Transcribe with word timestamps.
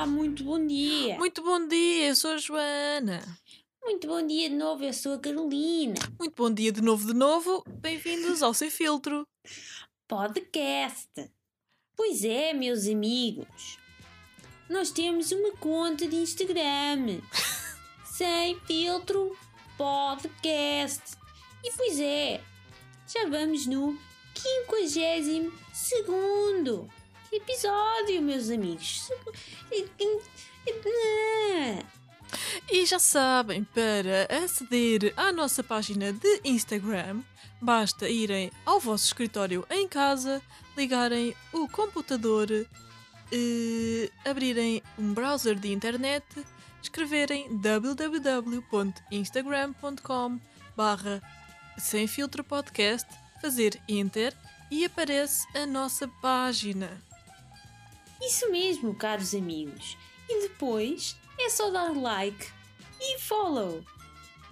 Olá, 0.00 0.06
muito 0.06 0.44
bom 0.44 0.66
dia. 0.66 1.18
Muito 1.18 1.42
bom 1.42 1.68
dia, 1.68 2.08
eu 2.08 2.16
sou 2.16 2.30
a 2.30 2.38
Joana. 2.38 3.20
Muito 3.84 4.08
bom 4.08 4.26
dia 4.26 4.48
de 4.48 4.54
novo, 4.54 4.82
eu 4.82 4.94
sou 4.94 5.12
a 5.12 5.18
Carolina. 5.18 5.92
Muito 6.18 6.34
bom 6.34 6.50
dia 6.50 6.72
de 6.72 6.80
novo, 6.80 7.06
de 7.06 7.12
novo. 7.12 7.62
Bem-vindos 7.68 8.42
ao 8.42 8.54
Sem 8.54 8.70
Filtro. 8.70 9.28
Podcast. 10.08 11.10
Pois 11.94 12.24
é, 12.24 12.54
meus 12.54 12.86
amigos. 12.86 13.76
Nós 14.70 14.90
temos 14.90 15.32
uma 15.32 15.52
conta 15.58 16.08
de 16.08 16.16
Instagram. 16.16 17.20
Sem 18.06 18.58
filtro 18.60 19.36
podcast. 19.76 21.14
E 21.62 21.70
pois 21.76 22.00
é, 22.00 22.40
já 23.06 23.28
vamos 23.28 23.66
no 23.66 23.98
52 24.34 25.52
segundo 25.74 26.88
episódio, 27.32 28.20
meus 28.22 28.50
amigos. 28.50 29.08
E 32.70 32.86
já 32.86 32.98
sabem, 32.98 33.64
para 33.64 34.26
aceder 34.44 35.12
à 35.16 35.32
nossa 35.32 35.62
página 35.62 36.12
de 36.12 36.40
Instagram, 36.44 37.22
basta 37.60 38.08
irem 38.08 38.50
ao 38.64 38.80
vosso 38.80 39.04
escritório 39.06 39.66
em 39.70 39.86
casa, 39.88 40.40
ligarem 40.76 41.36
o 41.52 41.68
computador, 41.68 42.48
eh, 42.50 44.10
abrirem 44.24 44.82
um 44.98 45.12
browser 45.12 45.54
de 45.54 45.70
internet, 45.72 46.24
escreverem 46.82 47.58
www.instagram.com 47.58 50.40
barra 50.76 51.22
sem 51.78 52.06
filtro 52.06 52.44
podcast, 52.44 53.08
fazer 53.40 53.80
enter 53.88 54.36
e 54.70 54.84
aparece 54.84 55.46
a 55.56 55.64
nossa 55.66 56.06
página. 56.20 57.09
Isso 58.22 58.50
mesmo, 58.50 58.94
caros 58.94 59.34
amigos. 59.34 59.96
E 60.28 60.42
depois 60.42 61.16
é 61.38 61.48
só 61.48 61.70
dar 61.70 61.96
like 61.96 62.48
e 63.00 63.18
follow. 63.18 63.82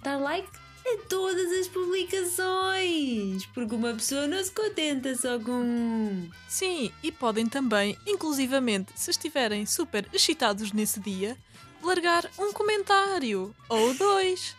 Dar 0.02 0.16
like 0.18 0.48
a 0.86 0.98
todas 1.08 1.52
as 1.52 1.68
publicações, 1.68 3.44
porque 3.46 3.74
uma 3.74 3.92
pessoa 3.92 4.26
não 4.26 4.42
se 4.42 4.50
contenta 4.50 5.14
só 5.14 5.38
com 5.38 5.52
um. 5.52 6.30
Sim, 6.48 6.90
e 7.02 7.12
podem 7.12 7.46
também, 7.46 7.96
inclusivamente, 8.06 8.92
se 8.96 9.10
estiverem 9.10 9.66
super 9.66 10.08
excitados 10.12 10.72
nesse 10.72 10.98
dia, 11.00 11.36
largar 11.82 12.30
um 12.38 12.52
comentário 12.52 13.54
ou 13.68 13.94
dois. 13.94 14.56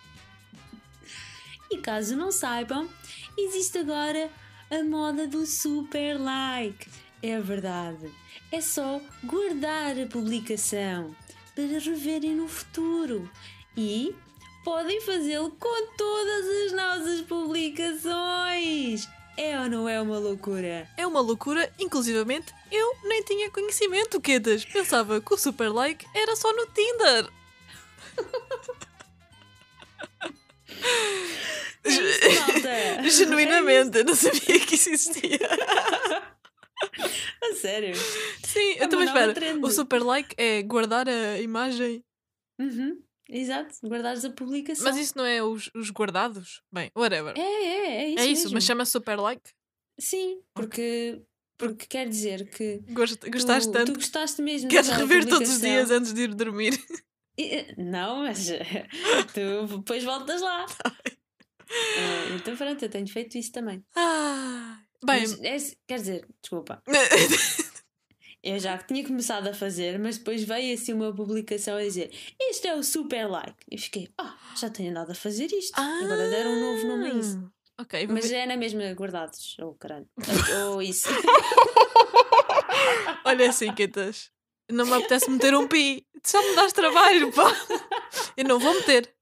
E 1.71 1.77
caso 1.77 2.16
não 2.16 2.31
saibam, 2.31 2.88
existe 3.38 3.79
agora 3.79 4.29
a 4.69 4.83
moda 4.83 5.27
do 5.27 5.45
super 5.45 6.19
like. 6.19 6.88
É 7.21 7.39
verdade. 7.39 8.11
É 8.52 8.61
só 8.61 9.00
guardar 9.23 10.00
a 10.00 10.08
publicação 10.08 11.16
para 11.53 11.80
reverem 11.80 12.36
no 12.36 12.47
futuro. 12.47 13.30
E 13.78 14.16
podem 14.64 15.00
fazê-lo 15.02 15.52
com 15.52 15.88
todas 15.95 16.45
as 16.66 16.72
nossas 16.72 17.22
publicações. 17.22 19.08
É 19.38 19.58
ou 19.59 19.69
não 19.69 19.88
é 19.88 20.02
uma 20.02 20.17
loucura? 20.17 20.89
É 20.97 21.06
uma 21.06 21.22
loucura, 21.22 21.72
inclusivamente 21.80 22.53
eu 22.72 22.95
nem 23.03 23.23
tinha 23.23 23.50
conhecimento, 23.50 24.19
Quedas. 24.19 24.66
Pensava 24.66 25.22
que 25.22 25.34
o 25.34 25.38
super 25.38 25.69
like 25.69 26.06
era 26.13 26.36
só 26.36 26.52
no 26.52 26.66
Tinder. 26.67 27.30
Isso, 31.86 32.02
Genuinamente, 33.17 34.00
eu 34.00 34.06
não 34.06 34.16
sabia 34.16 34.59
que 34.59 34.75
isso 34.75 34.90
existia. 34.90 35.40
A 37.44 37.56
sério? 37.56 37.94
Sim, 38.45 38.72
É 38.78 38.84
então 38.85 39.00
uma 39.00 39.06
mas 39.06 39.13
nova 39.13 39.19
espera. 39.19 39.34
trend. 39.34 39.66
O 39.66 39.69
super 39.69 40.01
like 40.03 40.35
é 40.38 40.62
guardar 40.63 41.07
a 41.07 41.40
imagem. 41.40 42.03
Uhum, 42.59 43.01
exato, 43.29 43.75
guardares 43.88 44.25
a 44.25 44.29
publicação. 44.31 44.84
Mas 44.85 44.97
isso 44.97 45.17
não 45.17 45.25
é 45.25 45.41
os, 45.44 45.69
os 45.75 45.90
guardados? 45.91 46.62
Bem, 46.72 46.91
whatever. 46.95 47.34
É, 47.38 47.41
é, 47.41 47.88
é 48.03 48.07
isso. 48.09 48.19
É 48.19 48.25
isso, 48.28 48.41
mesmo. 48.44 48.53
mas 48.56 48.63
chama 48.66 48.85
super 48.85 49.17
like. 49.19 49.50
Sim, 50.00 50.41
porque, 50.53 51.22
porque 51.57 51.85
quer 51.85 52.07
dizer 52.07 52.50
que 52.50 52.79
Gost, 52.94 53.19
gostaste 53.29 53.69
tu, 53.69 53.73
tanto. 53.73 53.94
tu 53.94 54.00
gostaste 54.00 54.41
mesmo 54.41 54.69
Queres 54.69 54.90
rever 54.90 55.25
todos 55.28 55.50
os 55.50 55.59
dias 55.61 55.91
antes 55.91 56.13
de 56.13 56.22
ir 56.23 56.34
dormir? 56.35 56.72
E- 57.38 57.73
Não, 57.78 58.23
mas 58.23 58.47
tu 59.34 59.78
depois 59.78 60.03
voltas 60.03 60.41
lá. 60.41 60.66
Ah, 61.72 62.35
então 62.35 62.56
pronto, 62.57 62.84
eu 62.84 62.90
tenho 62.90 63.07
feito 63.07 63.38
isso 63.38 63.51
também. 63.53 63.81
Ah, 63.96 64.81
bem. 65.05 65.21
Mas 65.21 65.39
é- 65.41 65.75
quer 65.87 65.99
dizer, 65.99 66.27
desculpa, 66.41 66.81
eu 68.43 68.59
já 68.59 68.77
tinha 68.77 69.05
começado 69.05 69.47
a 69.47 69.53
fazer, 69.53 69.99
mas 69.99 70.17
depois 70.17 70.43
veio 70.43 70.73
assim 70.73 70.93
uma 70.93 71.13
publicação 71.13 71.75
a 71.77 71.81
dizer 71.81 72.11
este 72.39 72.67
é 72.67 72.75
o 72.75 72.83
super 72.83 73.27
like. 73.29 73.57
E 73.69 73.77
fiquei, 73.77 74.09
ah, 74.17 74.37
já 74.57 74.69
tenho 74.69 74.91
andado 74.91 75.11
a 75.11 75.15
fazer 75.15 75.47
isto. 75.51 75.77
Agora 75.79 76.29
deram 76.29 76.51
um 76.51 76.59
novo 76.75 76.87
nome 76.87 77.11
a 77.11 77.13
isso. 77.15 77.39
Ah, 77.43 77.49
Ok, 77.81 78.07
Mas 78.07 78.29
ver. 78.29 78.35
é 78.39 78.45
na 78.45 78.57
mesma 78.57 78.91
guardados, 78.93 79.55
ou 79.59 79.73
caralho. 79.75 80.05
Ou 80.73 80.81
isso. 80.81 81.07
Olha 83.23 83.49
assim, 83.49 83.73
Quetas. 83.73 84.31
Não 84.69 84.85
me 84.85 84.93
apetece 84.95 85.29
meter 85.29 85.55
um 85.55 85.67
pi. 85.67 86.05
Só 86.23 86.41
me 86.41 86.55
dás 86.55 86.73
trabalho, 86.73 87.31
pá. 87.31 87.49
Eu 88.35 88.43
não 88.45 88.59
vou 88.59 88.73
meter. 88.73 89.13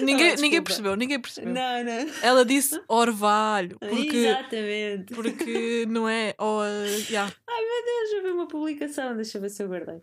Ninguém, 0.00 0.32
Oh, 0.36 0.40
ninguém 0.40 0.62
percebeu, 0.62 0.96
ninguém 0.96 1.20
percebeu. 1.20 1.52
não, 1.54 1.84
não. 1.84 2.14
Ela 2.22 2.44
disse 2.44 2.80
orvalho, 2.88 3.78
porque, 3.80 4.16
Exatamente. 4.16 5.14
porque 5.14 5.86
não 5.88 6.08
é. 6.08 6.34
Oh, 6.40 6.62
yeah. 7.08 7.32
Ai 7.48 7.62
meu 7.62 7.84
Deus, 7.84 8.12
eu 8.14 8.22
ver 8.22 8.32
uma 8.32 8.48
publicação, 8.48 9.14
deixa 9.14 9.38
eu 9.38 9.42
ver 9.42 9.50
se 9.50 9.62
eu 9.62 9.68
guardei. 9.68 10.02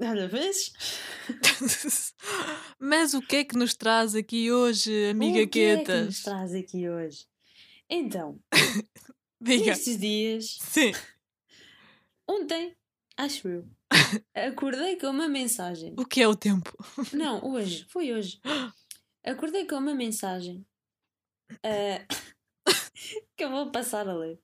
Olha, 0.00 0.26
vês? 0.26 0.72
Mas 2.80 3.14
o 3.14 3.20
que 3.20 3.36
é 3.36 3.44
que 3.44 3.56
nos 3.56 3.74
traz 3.74 4.14
aqui 4.14 4.50
hoje, 4.50 5.10
amiga 5.10 5.42
o 5.42 5.48
que 5.48 5.60
é 5.60 5.84
que 5.84 5.92
nos 5.92 6.22
traz 6.22 6.54
aqui 6.54 6.88
hoje? 6.88 7.26
Então, 7.90 8.38
Diga. 9.40 9.66
nestes 9.66 9.98
dias, 9.98 10.56
Sim. 10.60 10.92
ontem, 12.28 12.74
acho 13.16 13.48
eu, 13.48 13.68
acordei 14.34 14.96
com 14.96 15.08
uma 15.08 15.28
mensagem. 15.28 15.94
O 15.98 16.04
que 16.04 16.22
é 16.22 16.28
o 16.28 16.36
tempo? 16.36 16.72
Não, 17.12 17.44
hoje, 17.44 17.86
foi 17.88 18.12
hoje. 18.12 18.40
Acordei 19.24 19.66
com 19.66 19.76
uma 19.76 19.94
mensagem 19.94 20.66
ah, 21.62 22.04
que 23.36 23.44
eu 23.44 23.50
vou 23.50 23.70
passar 23.70 24.08
a 24.08 24.14
ler. 24.14 24.40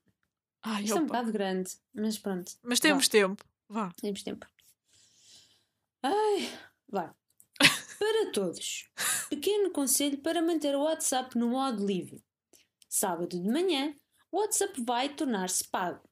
Ai, 0.63 0.83
Isto 0.83 0.97
é 0.97 1.01
um 1.01 1.03
opa. 1.03 1.07
bocado 1.07 1.31
grande, 1.31 1.71
mas 1.93 2.17
pronto. 2.17 2.51
Mas 2.63 2.79
temos 2.79 3.07
tempo. 3.07 3.43
Vá. 3.67 3.91
Temos 4.01 4.23
tempo. 4.23 4.47
Ai, 6.03 6.49
vai. 6.87 7.11
Para 7.99 8.31
todos, 8.31 8.89
pequeno 9.29 9.71
conselho 9.71 10.17
para 10.19 10.41
manter 10.41 10.73
o 10.75 10.83
WhatsApp 10.83 11.37
no 11.37 11.49
modo 11.49 11.85
livre. 11.85 12.23
Sábado 12.87 13.41
de 13.41 13.49
manhã, 13.49 13.93
o 14.31 14.39
WhatsApp 14.39 14.81
vai 14.83 15.09
tornar-se 15.09 15.67
pago. 15.69 16.08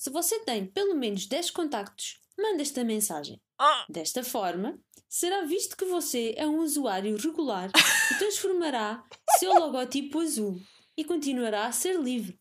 Se 0.00 0.08
você 0.08 0.38
tem 0.44 0.64
pelo 0.66 0.94
menos 0.94 1.26
10 1.26 1.50
contactos, 1.50 2.22
manda 2.38 2.62
esta 2.62 2.82
mensagem. 2.82 3.38
Ah, 3.58 3.84
Desta 3.86 4.24
forma, 4.24 4.78
será 5.06 5.42
visto 5.44 5.76
que 5.76 5.84
você 5.84 6.32
é 6.38 6.46
um 6.46 6.60
usuário 6.60 7.14
regular 7.18 7.70
e 8.10 8.14
transformará 8.18 9.04
seu 9.38 9.52
logotipo 9.52 10.20
azul 10.20 10.58
e 10.96 11.04
continuará 11.04 11.66
a 11.66 11.72
ser 11.72 12.00
livre. 12.00 12.40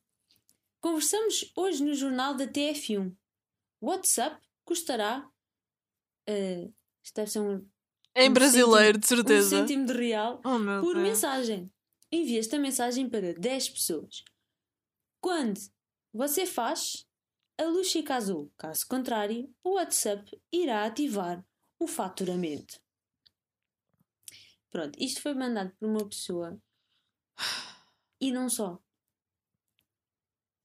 Conversamos 0.79 1.51
hoje 1.53 1.83
no 1.83 1.93
jornal 1.93 2.33
da 2.33 2.47
TF1. 2.47 3.13
O 3.81 3.87
WhatsApp 3.87 4.41
custará. 4.63 5.29
eh, 6.27 6.69
isto 7.03 7.15
deve 7.15 7.29
ser 7.29 7.39
um, 7.41 7.67
em 8.15 8.29
Um 8.29 8.33
brasileiro, 8.33 8.97
de 8.97 9.05
um 9.05 9.07
certeza. 9.09 9.49
cêntimo 9.57 9.85
de 9.85 9.93
real 9.93 10.39
Oh, 10.45 10.79
por 10.81 10.93
Deus. 10.95 11.07
mensagem. 11.09 11.69
Envie 12.09 12.39
esta 12.39 12.57
mensagem 12.57 13.09
para 13.09 13.33
10 13.33 13.69
pessoas. 13.69 14.23
Quando 15.21 15.59
você 16.13 16.45
faz, 16.45 17.05
a 17.59 17.65
luz 17.65 17.91
fica 17.91 18.15
azul. 18.15 18.51
Caso 18.57 18.87
contrário, 18.87 19.53
o 19.63 19.75
WhatsApp 19.75 20.41
irá 20.51 20.85
ativar 20.85 21.43
o 21.77 21.87
faturamento. 21.87 22.79
Pronto, 24.69 24.97
isto 25.01 25.21
foi 25.21 25.33
mandado 25.33 25.71
por 25.79 25.87
uma 25.89 26.07
pessoa. 26.07 26.61
E 28.21 28.31
não 28.31 28.49
só. 28.49 28.79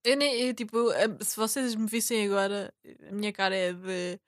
Eu 0.05 0.17
nem, 0.17 0.35
eu, 0.43 0.55
tipo, 0.55 0.93
eh, 0.93 1.06
se 1.23 1.37
vocês 1.37 1.75
me 1.75 1.87
vissem 1.87 2.26
agora, 2.26 2.75
a 3.08 3.12
minha 3.12 3.32
cara 3.32 3.55
é 3.56 3.73
de. 3.73 4.20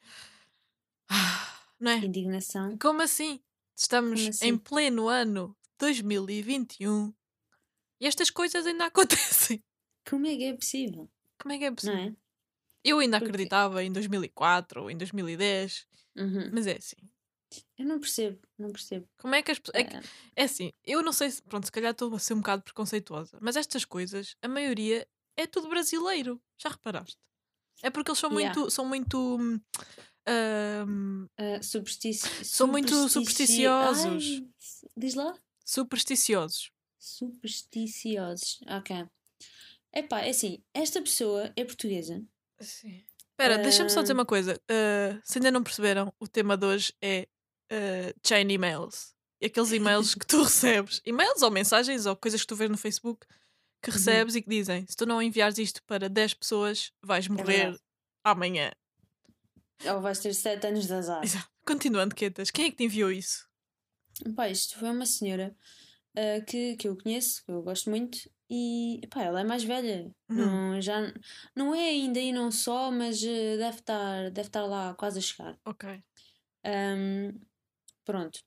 Não 1.79 1.91
é? 1.93 1.99
Indignação. 1.99 2.79
Como 2.79 3.03
assim? 3.03 3.43
Estamos 3.77 4.21
Como 4.21 4.31
assim? 4.31 4.47
em 4.47 4.57
pleno 4.59 5.09
ano 5.09 5.55
2021 5.79 7.13
e 8.01 8.07
estas 8.07 8.31
coisas 8.31 8.65
ainda 8.67 8.87
acontecem. 8.89 9.63
Como 10.09 10.27
é 10.27 10.37
que 10.37 10.45
é 10.45 10.55
possível? 10.57 11.11
Como 11.39 11.53
é 11.53 11.59
que 11.59 11.65
é 11.65 11.69
Não 11.69 11.75
possível? 11.77 11.99
é? 11.99 12.17
Eu 12.89 12.99
ainda 13.01 13.19
Porque- 13.19 13.31
acreditava 13.31 13.83
em 13.83 13.91
2004 13.93 14.83
ou 14.83 14.91
em 14.91 14.97
2010, 14.97 15.87
Uhum. 16.17 16.51
mas 16.53 16.67
é 16.67 16.77
assim. 16.77 16.97
Eu 17.79 17.85
não 17.87 17.99
percebo, 18.01 18.39
não 18.59 18.71
percebo. 18.71 19.09
Como 19.19 19.35
é 19.35 19.43
que 19.43 19.51
as 19.51 19.59
pessoas. 19.59 19.81
É, 19.81 19.85
que- 19.85 19.97
Ah, 19.97 20.03
é 20.37 20.43
assim, 20.45 20.73
eu 20.85 21.03
não 21.03 21.13
sei 21.13 21.31
se. 21.31 21.43
Pronto, 21.43 21.65
se 21.65 21.73
calhar 21.73 21.93
estou 21.93 22.15
a 22.15 22.19
ser 22.19 22.35
um 22.35 22.39
bocado 22.39 22.63
preconceituosa, 22.63 23.39
mas 23.41 23.57
estas 23.57 23.85
coisas, 23.85 24.37
a 24.43 24.49
maioria 24.49 25.07
é 25.37 25.47
tudo 25.47 25.69
brasileiro. 25.69 26.41
Já 26.61 26.69
reparaste? 26.71 27.17
É 27.83 27.91
porque 27.91 28.11
eles 28.11 28.19
são 28.19 28.31
Yeah. 28.33 28.55
muito. 28.59 28.71
São 28.71 28.85
muito. 28.87 29.37
hum, 29.39 29.61
ahm, 30.27 31.27
Ah, 31.39 31.63
superstici 31.63 32.45
São 32.45 32.67
muito 32.67 32.89
superstici- 33.09 33.13
supersticiosos. 33.65 34.25
Ai, 34.25 34.49
diz 34.97 35.15
lá? 35.15 35.39
supersticiosos. 35.65 36.71
Supersticiosos. 36.99 38.61
Ok. 38.69 39.07
Epá, 39.95 40.21
é 40.23 40.31
assim, 40.31 40.63
esta 40.75 41.01
pessoa 41.01 41.53
é 41.57 41.65
portuguesa. 41.65 42.23
Sim. 42.61 43.05
Espera, 43.33 43.59
deixa-me 43.59 43.91
só 43.91 44.01
dizer 44.01 44.13
Ah. 44.15 44.17
uma 44.19 44.27
coisa. 44.27 44.61
Ah, 44.71 45.21
se 45.25 45.39
ainda 45.39 45.51
não 45.51 45.63
perceberam, 45.63 46.13
o 46.19 46.27
tema 46.27 46.57
de 46.57 46.65
hoje 46.67 46.95
é 47.03 47.29
ah, 47.71 48.15
chain 48.27 48.51
emails. 48.51 49.15
Aqueles 49.45 49.71
e-mails 49.73 50.15
que 50.15 50.27
tu 50.27 50.43
recebes, 50.45 51.01
e-mails 51.05 51.43
ou 51.43 51.51
mensagens 51.51 52.07
ou 52.07 52.17
coisas 52.17 52.41
que 52.41 52.47
tu 52.47 52.57
vês 52.57 52.71
no 52.71 52.79
Facebook 52.79 53.27
que 53.83 53.91
Uhum. 53.91 53.97
recebes 53.97 54.35
e 54.35 54.43
que 54.43 54.49
dizem: 54.49 54.87
se 54.89 54.97
tu 54.97 55.05
não 55.07 55.21
enviares 55.21 55.59
isto 55.59 55.83
para 55.85 56.09
10 56.09 56.35
pessoas, 56.35 56.91
vais 57.03 57.29
morrer 57.29 57.75
É 57.75 57.79
amanhã. 58.25 58.73
Ou 59.85 60.01
vais 60.01 60.19
ter 60.19 60.33
7 60.35 60.67
anos 60.67 60.87
de 60.87 60.93
azar. 60.95 61.23
Exato. 61.23 61.49
Continuando, 61.67 62.15
Quetas, 62.15 62.51
quem 62.51 62.65
é 62.67 62.71
que 62.71 62.77
te 62.79 62.85
enviou 62.85 63.11
isso? 63.13 63.47
Pá, 64.35 64.49
isto 64.49 64.79
foi 64.79 64.89
uma 64.89 65.05
senhora 65.05 65.55
ah, 66.17 66.41
que, 66.45 66.77
que 66.77 66.89
eu 66.89 66.97
conheço, 66.97 67.45
que 67.45 67.51
eu 67.53 67.63
gosto 67.63 67.91
muito, 67.91 68.19
e 68.51 69.01
pá, 69.11 69.23
ela 69.23 69.41
é 69.41 69.45
mais 69.45 69.63
velha. 69.65 70.11
Uhum. 70.29 70.37
Não, 70.37 70.81
já, 70.81 71.13
não 71.55 71.75
é 71.75 71.89
ainda 71.91 72.19
e 72.21 72.33
não 72.33 72.51
só, 72.51 72.91
mas 72.91 73.23
ah, 73.23 73.57
deve 73.59 73.79
estar, 73.79 74.31
deve 74.31 74.49
estar 74.49 74.65
lá 74.67 74.95
quase 74.95 75.19
a 75.19 75.23
chegar. 75.23 75.59
Ok. 75.65 75.89
Ahm, 76.65 77.33
pronto. 78.05 78.41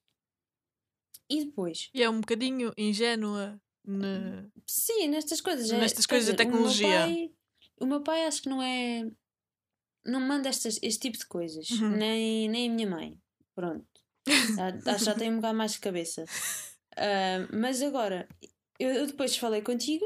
E 1.30 1.46
depois? 1.46 1.90
E 1.94 2.02
é 2.02 2.10
um 2.10 2.22
bocadinho 2.22 2.74
ingênua. 2.78 3.62
ne- 3.86 4.50
Sim, 4.68 5.08
nestas 5.10 5.42
coisas. 5.42 5.70
é- 5.72 5.78
Nestas 5.80 6.06
quer 6.06 6.16
coisas 6.16 6.36
da 6.36 6.44
dizer, 6.44 6.50
o 6.50 6.52
meu 6.52 6.70
tecnologia. 6.74 7.00
pai- 7.06 7.32
O 7.82 7.86
meu 7.86 8.02
pai, 8.02 8.26
acho 8.26 8.42
que 8.42 8.50
não 8.50 8.62
é. 8.62 9.10
Não 10.06 10.20
manda 10.20 10.50
estas, 10.50 10.80
este 10.82 11.00
tipo 11.02 11.18
de 11.18 11.26
coisas. 11.28 11.70
Uhum. 11.72 11.92
Nem, 11.98 12.50
nem 12.50 12.70
a 12.70 12.74
minha 12.74 12.90
mãe. 12.90 13.18
Pronto. 13.56 13.86
Acho 14.86 15.00
que 15.00 15.06
já 15.06 15.14
tem 15.16 15.32
um 15.32 15.36
bocado 15.38 15.58
mais 15.58 15.74
de 15.74 15.80
cabeça. 15.80 16.26
Ah, 17.00 17.48
mas 17.54 17.82
agora, 17.82 18.28
eu, 18.78 18.90
eu 18.92 19.08
depois 19.08 19.36
falei 19.38 19.62
contigo, 19.62 20.06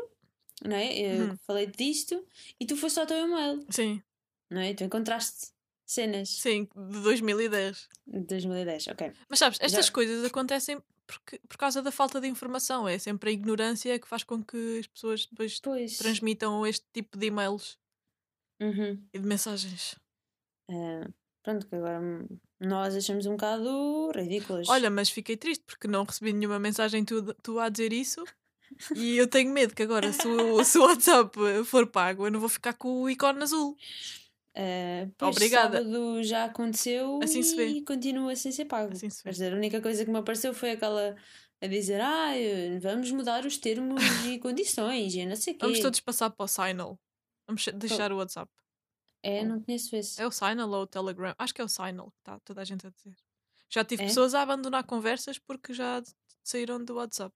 não 0.64 0.76
é? 0.76 0.94
Eu 0.98 1.30
Uhum. 1.30 1.38
falei 1.48 1.66
disto 1.68 2.26
e 2.60 2.66
tu 2.66 2.78
foste 2.78 3.00
ao 3.00 3.06
teu 3.08 3.18
e-mail, 3.18 3.66
Sim, 3.70 4.02
não 4.50 4.62
é? 4.62 4.74
Tu 4.74 4.84
encontraste 4.84 5.52
cenas 5.86 6.30
sim, 6.30 6.66
de 6.76 7.02
2010. 7.02 7.88
de 8.08 8.20
2010, 8.22 8.88
ok. 8.88 9.12
Mas 9.30 9.40
sabes, 9.40 9.58
estas 9.62 9.88
Já- 9.88 9.92
coisas 9.92 10.24
acontecem 10.26 10.82
porque, 11.06 11.38
por 11.50 11.58
causa 11.58 11.82
da 11.82 11.92
falta 11.92 12.22
de 12.22 12.28
informação. 12.28 12.88
É 12.88 12.98
sempre 12.98 13.30
a 13.30 13.34
ignorância 13.34 14.00
que 14.00 14.08
faz 14.08 14.24
com 14.24 14.42
que 14.44 14.80
as 14.80 14.88
pessoas 14.88 15.26
depois 15.26 15.60
Pois. 15.60 15.98
transmitam 15.98 16.66
este 16.66 16.86
tipo 16.94 17.18
de 17.18 17.26
e-mails 17.28 17.78
Uhum. 18.62 19.06
e 19.14 19.20
de 19.20 19.26
mensagens. 19.28 19.96
Ah, 20.70 21.06
pronto, 21.44 21.68
que 21.68 21.76
agora 21.76 22.02
nós 22.60 22.96
achamos 22.96 23.26
um 23.26 23.32
bocado 23.32 24.12
ridículas. 24.16 24.68
Olha, 24.70 24.90
mas 24.90 25.10
fiquei 25.10 25.38
triste 25.38 25.64
porque 25.66 25.88
não 25.88 26.04
recebi 26.04 26.34
nenhuma 26.34 26.58
mensagem 26.58 27.04
tu, 27.04 27.34
tu 27.36 27.60
a 27.60 27.70
dizer 27.70 27.94
isso. 27.94 28.24
E 28.96 29.18
eu 29.18 29.28
tenho 29.28 29.52
medo 29.52 29.76
que 29.76 29.84
agora, 29.84 30.12
se 30.12 30.28
o, 30.28 30.64
se 30.64 30.80
o 30.80 30.82
WhatsApp 30.82 31.38
for 31.64 31.86
pago, 31.86 32.26
eu 32.26 32.32
não 32.32 32.40
vou 32.40 32.50
ficar 32.50 32.74
com 32.74 33.04
o 33.04 33.10
ícone 33.10 33.44
azul. 33.44 33.78
Pois, 35.18 35.36
Obrigada. 35.36 35.78
sábado 35.78 36.24
já 36.24 36.46
aconteceu 36.46 37.20
Assim 37.24 37.42
e 37.42 37.82
continua 37.84 38.36
sem 38.36 38.52
ser 38.52 38.66
pago. 38.66 38.94
Assim 38.94 39.10
se 39.10 39.24
dizer, 39.28 39.54
a 39.54 39.56
única 39.56 39.82
coisa 39.82 40.06
que 40.06 40.12
me 40.12 40.18
apareceu 40.18 40.54
foi 40.54 40.72
aquela 40.72 41.16
a 41.62 41.68
dizer 41.68 42.02
ah, 42.02 42.34
vamos 42.82 43.10
mudar 43.12 43.46
os 43.46 43.58
termos 43.58 44.02
e 44.26 44.38
condições 44.40 45.16
e 45.16 45.26
não 45.26 45.36
sei 45.36 45.54
o 45.54 45.58
quê. 45.58 45.66
Vamos 45.66 45.80
todos 45.80 46.00
passar 46.00 46.30
para 46.30 46.44
o 46.44 46.48
Signal. 46.48 47.00
Vamos 47.48 47.66
deixar 47.76 48.12
o 48.12 48.18
WhatsApp. 48.18 48.52
É, 49.24 49.44
não 49.44 49.62
conheço 49.62 49.96
esse. 49.96 50.22
É 50.22 50.28
o 50.28 50.32
Signal 50.32 50.70
ou 50.70 50.82
o 50.84 50.88
Telegram? 50.88 51.34
Acho 51.40 51.54
que 51.54 51.62
é 51.62 51.64
o 51.64 51.70
Signal 51.70 52.12
que 52.12 52.18
está 52.20 52.40
toda 52.42 52.62
a 52.62 52.66
gente 52.66 52.86
a 52.86 52.90
dizer. 52.90 53.16
Já 53.70 53.84
tive 53.86 54.04
É? 54.04 54.08
pessoas 54.08 54.36
a 54.36 54.42
abandonar 54.42 54.84
conversas 54.84 55.40
porque 55.40 55.74
já 55.74 56.04
saíram 56.44 56.84
do 56.84 56.96
WhatsApp. 56.96 57.34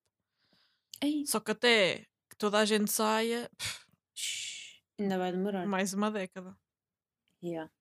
Ei, 1.02 1.26
Só 1.26 1.40
que 1.40 1.52
até 1.52 2.00
que 2.30 2.36
toda 2.38 2.60
a 2.60 2.66
gente 2.66 2.92
saia, 2.92 3.50
ainda 5.00 5.18
vai 5.18 5.32
demorar. 5.32 5.66
mais 5.66 5.94
uma 5.94 6.12
década. 6.12 6.56
Yeah. 7.44 7.72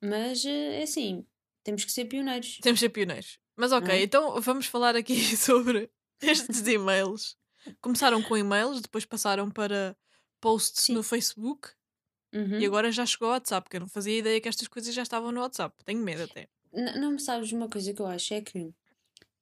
Mas 0.00 0.44
eh, 0.44 0.80
é 0.80 0.82
assim, 0.84 1.26
temos 1.62 1.84
que 1.84 1.92
ser 1.92 2.06
pioneiros. 2.06 2.58
Temos 2.62 2.78
de 2.78 2.86
ser 2.86 2.90
pioneiros. 2.90 3.38
Mas 3.56 3.72
ok, 3.72 3.92
é? 3.94 4.02
então 4.02 4.40
vamos 4.40 4.66
falar 4.66 4.96
aqui 4.96 5.14
sobre 5.36 5.90
estes 6.22 6.66
e-mails. 6.68 7.36
Começaram 7.80 8.22
com 8.22 8.36
e-mails, 8.36 8.80
depois 8.80 9.04
passaram 9.04 9.50
para 9.50 9.94
posts 10.40 10.84
Sim. 10.84 10.94
no 10.94 11.02
Facebook 11.02 11.68
Uhum. 12.32 12.58
e 12.60 12.64
agora 12.66 12.92
já 12.92 13.04
chegou 13.04 13.28
ao 13.28 13.34
WhatsApp, 13.34 13.68
que 13.68 13.76
eu 13.76 13.80
não 13.80 13.88
fazia 13.88 14.18
ideia 14.18 14.40
que 14.40 14.48
estas 14.48 14.68
coisas 14.68 14.94
já 14.94 15.02
estavam 15.02 15.32
no 15.32 15.40
WhatsApp. 15.40 15.74
Tenho 15.84 16.00
medo 16.00 16.22
até. 16.22 16.48
N- 16.72 16.98
não 17.00 17.12
me 17.12 17.18
sabes 17.20 17.50
uma 17.52 17.68
coisa 17.68 17.92
que 17.92 18.00
eu 18.00 18.06
acho 18.06 18.34
é 18.34 18.40
que 18.40 18.72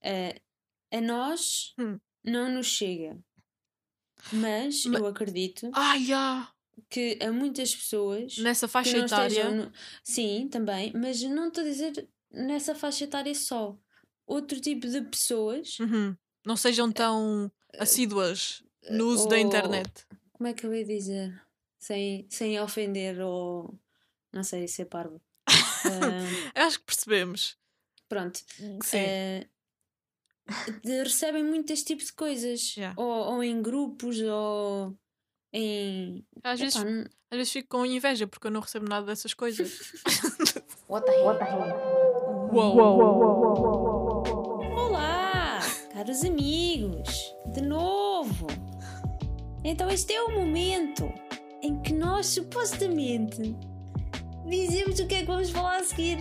eh, 0.02 0.40
a 0.90 1.00
nós 1.00 1.75
Hum. 1.79 1.99
não 2.25 2.50
nos 2.50 2.67
chega. 2.67 3.19
Mas 4.32 4.85
Ma- 4.87 4.99
eu 4.99 5.06
acredito 5.06 5.70
Ai, 5.75 6.05
já! 6.05 6.50
que 6.88 7.19
a 7.20 7.31
muitas 7.32 7.75
pessoas 7.75 8.38
Nessa 8.38 8.67
faixa 8.69 8.96
etária. 8.99 9.50
no- 9.50 9.73
Sim, 10.02 10.49
também, 10.50 10.93
mas 10.94 11.20
não 11.23 11.49
estou 11.49 11.62
a 11.64 11.67
dizer 11.67 12.08
nessa 12.31 12.75
faixa 12.75 13.05
etária 13.05 13.35
só. 13.35 13.76
Outro 14.26 14.61
tipo 14.61 14.87
de 14.88 15.02
pessoas, 15.02 15.79
Uhum. 15.81 16.17
Não 16.46 16.56
sejam 16.56 16.90
tão 16.90 17.50
assíduas 17.79 18.62
no 18.90 19.08
uso 19.08 19.29
da 19.29 19.37
ou- 19.37 19.43
internet. 19.43 20.06
como 20.32 20.46
é 20.49 20.52
que 20.55 20.64
eu 20.64 20.75
ia 20.75 20.85
dizer? 20.85 21.38
Sem, 21.78 22.26
sem 22.28 22.60
ofender 22.60 23.20
ou 23.20 23.78
não 24.32 24.42
sei, 24.42 24.66
ser 24.69 24.86
parvo. 24.86 25.20
Ah, 26.54 26.66
Acho 26.66 26.80
que 26.80 26.86
percebemos. 26.86 27.56
pronto. 28.08 28.40
Sim. 28.82 28.96
Eh, 28.98 29.46
de- 30.82 31.02
recebem 31.04 31.44
muito 31.44 31.72
este 31.72 31.86
tipo 31.86 32.04
de 32.04 32.12
coisas. 32.12 32.75
Yeah. 32.76 33.00
Ou, 33.00 33.06
ou 33.34 33.44
em 33.44 33.62
grupos, 33.62 34.19
ou 34.20 34.98
em. 35.52 36.26
Às 36.42 36.58
vezes, 36.60 36.76
Epá, 36.76 36.88
n- 36.90 37.08
às 37.30 37.36
vezes 37.36 37.52
fico 37.52 37.69
com 37.69 37.86
inveja 37.86 38.26
porque 38.26 38.48
eu 38.48 38.50
não 38.50 38.60
recebo 38.60 38.88
nada 38.88 39.06
dessas 39.06 39.32
coisas. 39.34 39.78
What 40.88 41.06
the 41.06 41.12
hell? 41.12 41.38
Uou! 42.52 44.25
Olá, 44.76 45.61
caros 45.92 46.25
amigos, 46.25 47.08
de 47.54 47.61
novo. 47.62 48.47
Então, 49.64 49.88
este 49.90 50.12
é 50.14 50.23
o 50.23 50.32
momento 50.35 51.12
em 51.62 51.81
que 51.81 51.93
nós 51.93 52.27
supostamente 52.27 53.57
dizemos 54.47 54.99
o 55.00 55.07
que 55.07 55.17
é 55.17 55.21
que 55.21 55.27
vamos 55.27 55.50
falar 55.50 55.79
a 55.79 55.85
seguir. 55.85 56.19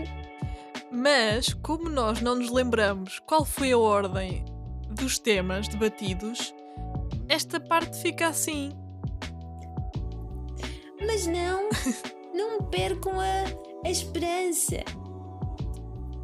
Mas, 0.91 1.53
como 1.53 1.89
nós 1.89 2.21
não 2.21 2.35
nos 2.35 2.49
lembramos 2.49 3.19
qual 3.19 3.43
foi 3.43 3.71
a 3.71 3.77
ordem 3.77 4.45
dos 4.89 5.19
temas 5.19 5.67
debatidos, 5.67 6.53
esta 7.27 7.59
parte 7.59 7.97
fica 8.01 8.27
assim. 8.27 8.71
Mas 11.05 11.27
não, 11.27 11.69
não 12.33 12.63
percam 12.63 13.19
a, 13.19 13.43
a 13.85 13.89
esperança, 13.89 14.77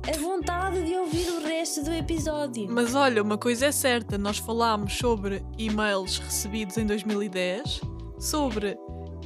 a 0.07 0.17
vontade 0.17 0.83
de 0.83 0.95
ouvir 0.95 1.29
o 1.29 1.45
resto 1.45 1.83
do 1.83 1.93
episódio. 1.93 2.67
Mas 2.69 2.95
olha, 2.95 3.21
uma 3.21 3.37
coisa 3.37 3.67
é 3.67 3.71
certa: 3.71 4.17
nós 4.17 4.37
falámos 4.37 4.97
sobre 4.97 5.45
e-mails 5.57 6.17
recebidos 6.17 6.77
em 6.77 6.85
2010, 6.85 7.81
sobre 8.17 8.77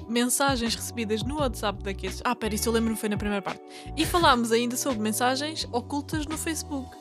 mensagens 0.08 0.76
recebidas 0.76 1.24
no 1.24 1.40
WhatsApp 1.40 1.84
daqueles. 1.84 2.22
Ah, 2.24 2.36
pera, 2.36 2.56
isso 2.56 2.68
eu 2.70 2.74
lembro-me 2.74 2.96
foi 2.98 3.10
na 3.10 3.18
primeira 3.18 3.42
parte. 3.42 3.62
E 3.96 4.06
falámos 4.06 4.52
ainda 4.52 4.76
sobre 4.78 5.00
mensagens 5.00 5.68
ocultas 5.72 6.26
no 6.26 6.38
Facebook. 6.38 6.96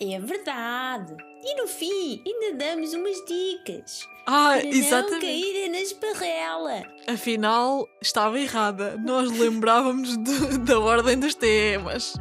É 0.00 0.18
verdade. 0.18 1.14
E 1.44 1.60
no 1.60 1.66
fim, 1.68 2.22
ainda 2.26 2.56
damos 2.56 2.92
umas 2.92 3.16
dicas 3.26 4.06
Ah, 4.26 4.54
para 4.54 4.62
não 4.64 4.70
exatamente. 4.70 5.20
caírem 5.26 5.68
na 5.70 5.80
esparrela. 5.80 6.82
Afinal, 7.08 7.88
estava 8.00 8.38
errada. 8.40 8.96
Nós 8.98 9.30
lembrávamos 9.30 10.16
do- 10.16 10.58
da 10.58 10.78
ordem 10.80 11.18
dos 11.18 11.34
temas. 11.34 12.14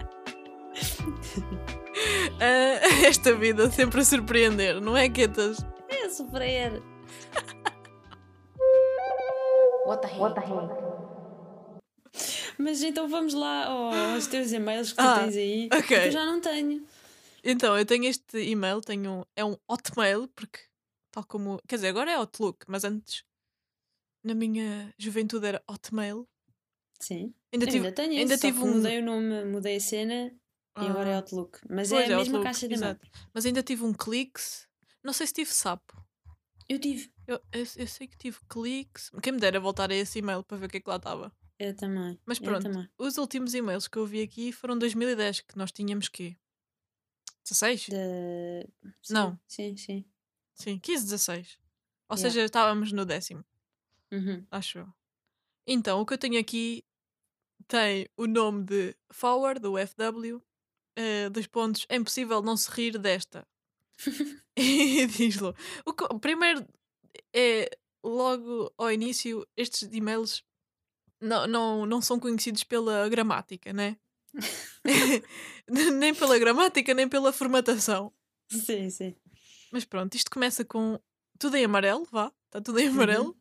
Ah, 2.39 2.79
esta 3.05 3.33
vida 3.35 3.69
sempre 3.69 4.01
a 4.01 4.05
surpreender, 4.05 4.81
não 4.81 4.95
é, 4.97 5.07
Quetas? 5.09 5.57
É 5.89 6.09
sofrer. 6.09 6.81
What 9.85 10.01
the 10.01 10.07
hell? 10.07 10.21
What 10.21 10.35
the 10.35 10.41
hell? 10.41 10.91
Mas 12.57 12.83
então 12.83 13.07
vamos 13.09 13.33
lá 13.33 13.65
aos 13.65 14.27
teus 14.27 14.51
e-mails 14.51 14.91
que 14.91 14.97
tu 14.97 15.01
Ah, 15.01 15.21
tens 15.23 15.35
aí. 15.35 15.69
ok. 15.73 15.81
que 15.83 15.93
eu 15.93 16.11
já 16.11 16.25
não 16.25 16.39
tenho. 16.39 16.85
Então, 17.43 17.75
eu 17.77 17.85
tenho 17.85 18.05
este 18.05 18.37
e-mail, 18.37 18.81
tenho, 18.81 19.25
é 19.35 19.43
um 19.43 19.55
Hotmail, 19.67 20.27
porque 20.35 20.59
tal 21.11 21.23
como. 21.25 21.59
Quer 21.67 21.75
dizer, 21.77 21.87
agora 21.87 22.11
é 22.11 22.15
Outlook, 22.15 22.65
mas 22.67 22.83
antes, 22.83 23.23
na 24.23 24.35
minha 24.35 24.93
juventude, 24.97 25.47
era 25.47 25.63
Hotmail. 25.67 26.27
Sim. 26.99 27.33
Ainda 27.51 27.65
tive, 27.65 27.77
ainda 27.79 27.91
tenho 27.91 28.19
ainda 28.19 28.37
tive 28.37 28.59
um. 28.59 28.75
mudei 28.75 28.99
o 28.99 29.03
nome, 29.03 29.45
mudei 29.45 29.77
a 29.77 29.79
cena 29.79 30.31
e 30.79 30.85
agora 30.85 31.09
é 31.09 31.13
Ah, 31.13 31.17
Outlook. 31.17 31.59
Mas 31.67 31.89
pois, 31.89 32.01
é 32.09 32.13
a 32.13 32.17
mesma 32.17 32.37
Outlook, 32.37 32.43
caixa 32.43 32.67
de 32.67 32.75
e-mail. 32.75 32.99
Mas 33.33 33.45
ainda 33.45 33.63
tive 33.63 33.83
um 33.83 33.93
Clix. 33.93 34.67
Não 35.03 35.11
sei 35.13 35.25
se 35.25 35.33
tive 35.33 35.51
Sapo. 35.51 35.97
Eu 36.69 36.77
tive. 36.79 37.11
Eu, 37.31 37.41
eu, 37.53 37.65
eu 37.77 37.87
sei 37.87 38.07
que 38.07 38.17
tive 38.17 38.37
Clix. 38.49 39.09
Quem 39.23 39.31
me 39.31 39.39
dera 39.39 39.57
voltar 39.57 39.89
a 39.89 39.95
esse 39.95 40.19
e-mail 40.19 40.43
para 40.43 40.57
ver 40.57 40.65
o 40.65 40.69
que 40.69 40.77
é 40.77 40.79
que 40.81 40.89
lá 40.89 40.97
estava. 40.97 41.31
Eu 41.57 41.73
também. 41.73 42.19
Mas 42.25 42.39
pronto. 42.39 42.63
também. 42.63 42.89
Os 42.97 43.17
últimos 43.17 43.53
e-mails 43.53 43.87
que 43.87 43.97
eu 43.97 44.05
vi 44.05 44.21
aqui 44.21 44.51
foram 44.51 44.77
2010, 44.77 45.39
que 45.39 45.57
nós 45.57 45.71
tínhamos 45.71 46.09
quê? 46.09 46.35
16? 47.45 47.85
De- 47.87 48.67
sim, 49.01 49.13
Não. 49.13 49.39
Sim, 49.47 49.77
sim. 49.77 50.05
Sim, 50.55 50.77
15, 50.77 51.05
16. 51.05 51.57
Ou 52.09 52.17
Yeah. 52.17 52.29
seja, 52.33 52.43
estávamos 52.45 52.91
no 52.91 53.05
décimo, 53.05 53.45
Uhum. 54.11 54.45
acho 54.51 54.79
eu. 54.79 54.93
Então, 55.65 56.01
o 56.01 56.05
que 56.05 56.13
eu 56.13 56.17
tenho 56.17 56.37
aqui 56.37 56.83
tem 57.65 58.09
o 58.17 58.27
nome 58.27 58.65
de 58.65 58.93
Forward, 59.09 59.61
do 59.61 59.77
FW, 59.77 60.41
eh, 60.97 61.29
dois 61.29 61.47
pontos, 61.47 61.85
é 61.87 61.95
impossível 61.95 62.41
não 62.41 62.57
se 62.57 62.69
rir 62.69 62.97
desta. 62.97 63.47
e 64.57 65.07
diz-lo. 65.07 65.55
Primeiro, 66.19 66.67
é 67.33 67.69
logo 68.03 68.73
ao 68.77 68.91
início, 68.91 69.47
estes 69.55 69.87
e-mails 69.91 70.43
não, 71.19 71.47
não, 71.47 71.85
não 71.85 72.01
são 72.01 72.19
conhecidos 72.19 72.63
pela 72.63 73.07
gramática, 73.09 73.71
né? 73.71 73.97
nem 75.69 76.13
pela 76.15 76.39
gramática, 76.39 76.93
nem 76.93 77.07
pela 77.07 77.31
formatação. 77.31 78.13
Sim, 78.49 78.89
sim. 78.89 79.15
Mas 79.71 79.85
pronto, 79.85 80.15
isto 80.15 80.29
começa 80.31 80.65
com 80.65 80.99
tudo 81.39 81.55
em 81.55 81.65
amarelo, 81.65 82.05
vá, 82.11 82.31
está 82.45 82.59
tudo 82.61 82.79
em 82.79 82.87
amarelo, 82.87 83.37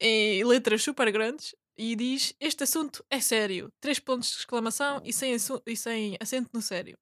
em 0.00 0.44
letras 0.44 0.82
super 0.82 1.10
grandes, 1.12 1.54
e 1.76 1.94
diz: 1.94 2.34
Este 2.40 2.64
assunto 2.64 3.04
é 3.08 3.20
sério. 3.20 3.72
Três 3.80 3.98
pontos 3.98 4.30
de 4.30 4.38
exclamação 4.38 5.00
e 5.04 5.12
sem, 5.12 5.34
e 5.66 5.76
sem 5.76 6.16
acento 6.20 6.50
no 6.52 6.60
sério. 6.60 6.98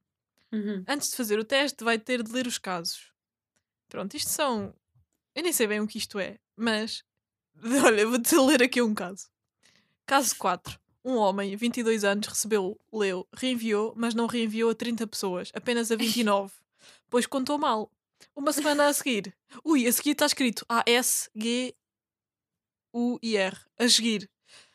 Uhum. 0.53 0.85
Antes 0.87 1.11
de 1.11 1.17
fazer 1.17 1.39
o 1.39 1.45
teste, 1.45 1.83
vai 1.83 1.99
ter 1.99 2.23
de 2.23 2.31
ler 2.31 2.47
os 2.47 2.59
casos. 2.59 3.13
Pronto, 3.89 4.17
isto 4.17 4.31
são. 4.31 4.75
Eu 5.35 5.43
nem 5.43 5.53
sei 5.53 5.67
bem 5.67 5.81
o 5.81 5.87
que 5.87 5.99
isto 5.99 6.19
é, 6.19 6.39
mas. 6.57 7.05
Olha, 7.85 8.07
vou-te 8.07 8.35
ler 8.37 8.63
aqui 8.63 8.81
um 8.83 8.95
caso. 8.95 9.27
Caso 10.07 10.35
4. 10.37 10.79
Um 11.05 11.17
homem, 11.17 11.55
22 11.57 12.05
anos, 12.05 12.27
recebeu, 12.27 12.79
leu, 12.93 13.27
reenviou, 13.35 13.95
mas 13.97 14.15
não 14.15 14.27
reenviou 14.27 14.71
a 14.71 14.75
30 14.75 15.07
pessoas, 15.07 15.51
apenas 15.55 15.91
a 15.93 15.97
29. 15.97 16.53
pois 17.09 17.25
contou 17.27 17.57
mal. 17.59 17.91
Uma 18.35 18.53
semana 18.53 18.87
a 18.89 18.93
seguir. 18.93 19.35
Ui, 19.65 19.87
a 19.87 19.93
seguir 19.93 20.11
está 20.11 20.27
escrito 20.27 20.67
A-S-G-U-I-R. 20.69 21.77
A 23.79 23.89
seguir. 23.89 24.29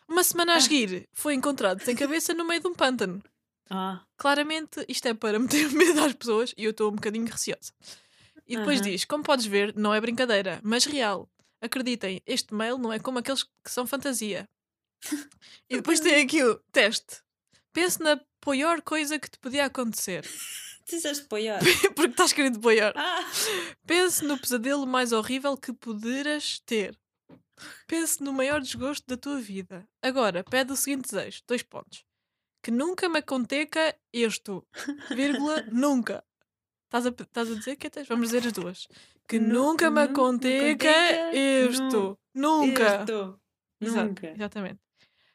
Uma 0.08 0.24
semana 0.24 0.54
a 0.54 0.58
Ah. 0.58 0.62
seguir 0.62 1.08
foi 1.14 1.34
encontrado 1.34 1.82
sem 1.84 1.96
cabeça 1.96 2.34
no 2.34 2.46
meio 2.46 2.62
de 2.62 2.68
um 2.68 2.74
pântano. 2.74 3.22
Ah, 3.70 4.02
Claramente 4.18 4.84
isto 4.88 5.08
é 5.08 5.14
para 5.14 5.40
meter 5.40 5.70
medo 5.74 6.02
às 6.04 6.14
pessoas 6.14 6.54
e 6.58 6.64
eu 6.66 6.72
estou 6.72 6.90
um 6.92 6.96
bocadinho 6.96 7.26
receosa. 7.26 7.74
E 8.48 8.58
depois 8.58 8.80
Aham. 8.80 8.90
diz: 8.90 9.06
Como 9.06 9.24
podes 9.24 9.46
ver, 9.46 9.74
não 9.76 9.94
é 9.94 10.02
brincadeira, 10.02 10.60
mas 10.64 10.86
real. 10.86 11.30
Acreditem, 11.62 12.22
este 12.26 12.54
mail 12.54 12.78
não 12.78 12.92
é 12.92 13.00
como 13.00 13.20
aqueles 13.20 13.44
que 13.44 13.70
são 13.72 13.88
fantasia. 13.88 14.50
e 15.70 15.78
depois 15.78 16.00
tem 16.00 16.24
aqui 16.24 16.44
o 16.44 16.56
teste. 16.72 17.22
Pense 17.72 18.02
na 18.02 18.20
pior 18.42 18.82
coisa 18.82 19.18
que 19.18 19.30
te 19.30 19.40
podia 19.40 19.66
acontecer. 19.66 20.24
tu 20.86 20.96
disseste 20.96 21.24
apoiar. 21.24 21.60
Porque 21.96 22.12
está 22.12 22.26
escrito 22.26 22.60
pior. 22.60 22.94
Ah, 22.96 23.32
Pense 23.88 24.24
no 24.26 24.38
pesadelo 24.38 24.86
mais 24.86 25.12
horrível 25.14 25.56
que 25.58 25.72
poderás 25.74 26.60
ter. 26.66 27.00
Pense 27.88 28.22
no 28.22 28.34
maior 28.34 28.60
desgosto 28.62 29.06
da 29.08 29.16
tua 29.16 29.40
vida. 29.40 29.88
Agora, 30.02 30.44
pede 30.44 30.74
o 30.74 30.76
seguinte 30.76 31.10
desejo: 31.10 31.42
dois 31.48 31.64
pontos. 31.64 32.04
Que 32.62 32.72
nunca 32.72 33.08
me 33.10 33.20
aconteça 33.20 33.96
isto. 34.12 34.66
Vírgula, 35.10 35.62
nunca. 35.72 36.24
Estás 36.94 37.08
a, 37.08 37.10
estás 37.10 37.52
a 37.52 37.56
dizer 37.56 37.76
que 37.76 37.90
tens? 37.90 38.08
Vamos 38.08 38.28
dizer 38.30 38.46
as 38.46 38.54
duas. 38.54 38.88
Que 39.28 39.40
Nu- 39.40 39.70
nunca 39.72 39.90
me 39.90 40.02
aconteça 40.02 41.32
isto. 41.34 42.20
Nunca. 42.36 43.00
Isto. 43.02 43.40
Exato, 43.82 44.08
Nunca. 44.08 44.28
exatamente. 44.32 44.80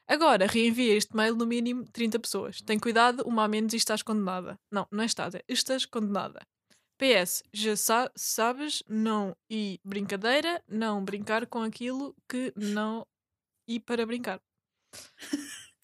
Agora, 0.06 0.46
reenvia 0.46 0.94
este 0.94 1.14
mail 1.16 1.34
no 1.34 1.44
mínimo 1.46 1.84
30 1.92 2.18
pessoas. 2.18 2.60
Tem 2.62 2.78
cuidado, 2.78 3.22
uma 3.26 3.44
a 3.44 3.48
menos 3.48 3.72
e 3.74 3.76
estás 3.76 4.02
condenada. 4.02 4.56
Não, 4.72 4.86
não 4.90 5.02
é 5.02 5.06
estás, 5.06 5.34
é 5.34 5.42
estás 5.48 5.84
condenada. 5.84 6.40
PS, 6.96 7.42
já 7.52 7.76
sa- 7.76 8.10
sabes, 8.16 8.82
não 8.88 9.36
e 9.50 9.78
brincadeira, 9.84 10.62
não 10.68 11.04
brincar 11.04 11.46
com 11.46 11.62
aquilo 11.62 12.14
que 12.28 12.52
não 12.56 13.04
e 13.68 13.78
para 13.80 14.06
brincar. 14.06 14.40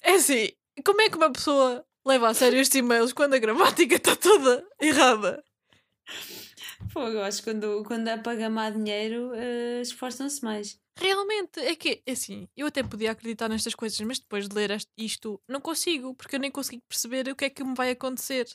É 0.03 0.13
assim, 0.13 0.49
como 0.85 1.01
é 1.03 1.11
que 1.11 1.17
uma 1.17 1.31
pessoa 1.33 1.85
leva 2.07 2.29
a 2.29 2.35
sério 2.35 2.59
estes 2.61 2.79
e-mails 2.79 3.13
quando 3.13 3.35
a 3.35 3.39
gramática 3.39 3.97
está 3.97 4.17
toda 4.17 4.67
errada? 4.81 5.45
Fogo, 6.93 7.09
eu 7.17 7.23
acho 7.23 7.39
que 7.43 7.51
quando, 7.51 7.83
quando 7.85 8.09
é 8.09 8.17
para 8.17 8.37
gamar 8.37 8.73
dinheiro, 8.73 9.33
eh, 9.35 9.81
esforçam-se 9.83 10.43
mais. 10.45 10.79
Realmente, 10.97 11.59
é 11.61 11.75
que, 11.75 12.03
é 12.07 12.13
assim, 12.13 12.49
eu 12.57 12.67
até 12.67 12.83
podia 12.83 13.11
acreditar 13.11 13.49
nestas 13.49 13.75
coisas, 13.75 13.99
mas 14.01 14.19
depois 14.21 14.49
de 14.49 14.55
ler 14.55 14.77
isto, 14.97 15.41
não 15.49 15.61
consigo, 15.61 16.15
porque 16.15 16.37
eu 16.37 16.41
nem 16.41 16.51
consigo 16.51 16.83
perceber 16.89 17.29
o 17.29 17.35
que 17.37 17.47
é 17.47 17.51
que 17.51 17.65
me 17.65 17.75
vai 17.75 17.91
acontecer. 17.91 18.47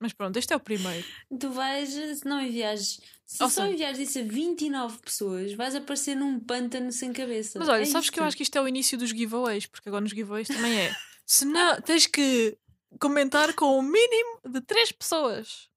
Mas 0.00 0.12
pronto, 0.12 0.36
este 0.36 0.52
é 0.52 0.56
o 0.56 0.60
primeiro. 0.60 1.04
Tu 1.40 1.50
vais, 1.50 1.90
se 1.90 2.24
não 2.24 2.40
enviares, 2.40 3.00
se 3.26 3.42
Ou 3.42 3.50
só 3.50 3.62
seja- 3.62 3.68
enviares 3.74 3.98
isso 3.98 4.18
a 4.20 4.22
29 4.22 4.98
pessoas, 5.00 5.52
vais 5.54 5.74
aparecer 5.74 6.14
num 6.14 6.38
pântano 6.38 6.92
sem 6.92 7.12
cabeça. 7.12 7.58
Mas 7.58 7.68
olha, 7.68 7.82
É 7.82 7.84
sabes 7.84 8.08
que 8.08 8.18
eu 8.20 8.22
isto. 8.22 8.28
acho 8.28 8.36
que 8.36 8.42
isto 8.44 8.56
é 8.56 8.62
o 8.62 8.68
início 8.68 8.96
dos 8.96 9.10
giveaways, 9.10 9.66
porque 9.66 9.88
agora 9.88 10.02
nos 10.02 10.12
giveaways 10.12 10.46
também 10.46 10.78
é. 10.80 10.94
Se 11.26 11.44
não, 11.44 11.80
tens 11.82 12.06
que 12.06 12.56
comentar 13.00 13.54
com 13.54 13.78
o 13.78 13.82
mínimo 13.82 14.40
de 14.48 14.60
três 14.60 14.92
pessoas. 14.92 15.68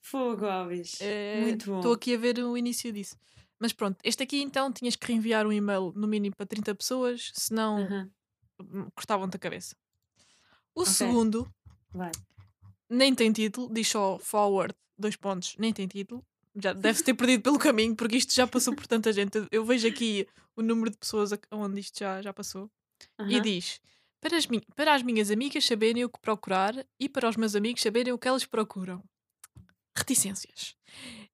Fogo, 0.00 0.46
Alves. 0.46 1.00
É, 1.00 1.40
Muito 1.40 1.66
bom. 1.66 1.76
Estou 1.78 1.92
aqui 1.92 2.14
a 2.14 2.18
ver 2.18 2.38
o 2.38 2.56
início 2.56 2.92
disso. 2.92 3.16
Mas 3.58 3.72
pronto, 3.72 3.98
este 4.04 4.22
aqui 4.22 4.40
então 4.42 4.72
tinhas 4.72 4.96
que 4.96 5.06
reenviar 5.06 5.46
um 5.46 5.52
e-mail 5.52 5.92
no 5.94 6.06
mínimo 6.06 6.34
para 6.36 6.46
30 6.46 6.74
pessoas, 6.74 7.30
senão 7.34 7.78
Aham, 7.84 8.10
hum, 8.60 8.88
cortavam-te 8.94 9.36
a 9.36 9.38
cabeça. 9.38 9.74
O 10.74 10.82
Ok. 10.82 10.92
segundo 10.92 11.48
Vai. 11.92 12.10
nem 12.90 13.14
tem 13.14 13.32
título, 13.32 13.72
diz 13.72 13.88
só 13.88 14.18
forward, 14.18 14.74
dois 14.98 15.16
pontos, 15.16 15.54
nem 15.58 15.72
tem 15.72 15.86
título. 15.86 16.24
Já 16.56 16.72
deve 16.72 17.02
ter 17.02 17.14
perdido 17.14 17.42
pelo 17.42 17.58
caminho, 17.58 17.96
porque 17.96 18.16
isto 18.16 18.32
já 18.34 18.46
passou 18.46 18.74
por 18.74 18.86
tanta 18.86 19.12
gente. 19.12 19.46
Eu- 19.50 19.64
vejo 19.64 19.88
aqui 19.88 20.26
o 20.56 20.62
número 20.62 20.90
de 20.90 20.96
pessoas 20.96 21.30
onde 21.50 21.80
isto 21.80 21.98
já, 21.98 22.20
já 22.22 22.32
passou. 22.32 22.70
E 23.28 23.34
Aham. 23.36 23.40
diz: 23.42 23.80
para 24.24 24.38
as, 24.38 24.46
para 24.74 24.94
as 24.94 25.02
minhas 25.02 25.30
amigas 25.30 25.66
saberem 25.66 26.02
o 26.02 26.08
que 26.08 26.18
procurar 26.18 26.74
e 26.98 27.10
para 27.10 27.28
os 27.28 27.36
meus 27.36 27.54
amigos 27.54 27.82
saberem 27.82 28.10
o 28.10 28.18
que 28.18 28.26
elas 28.26 28.46
procuram. 28.46 29.04
Reticências. 29.94 30.74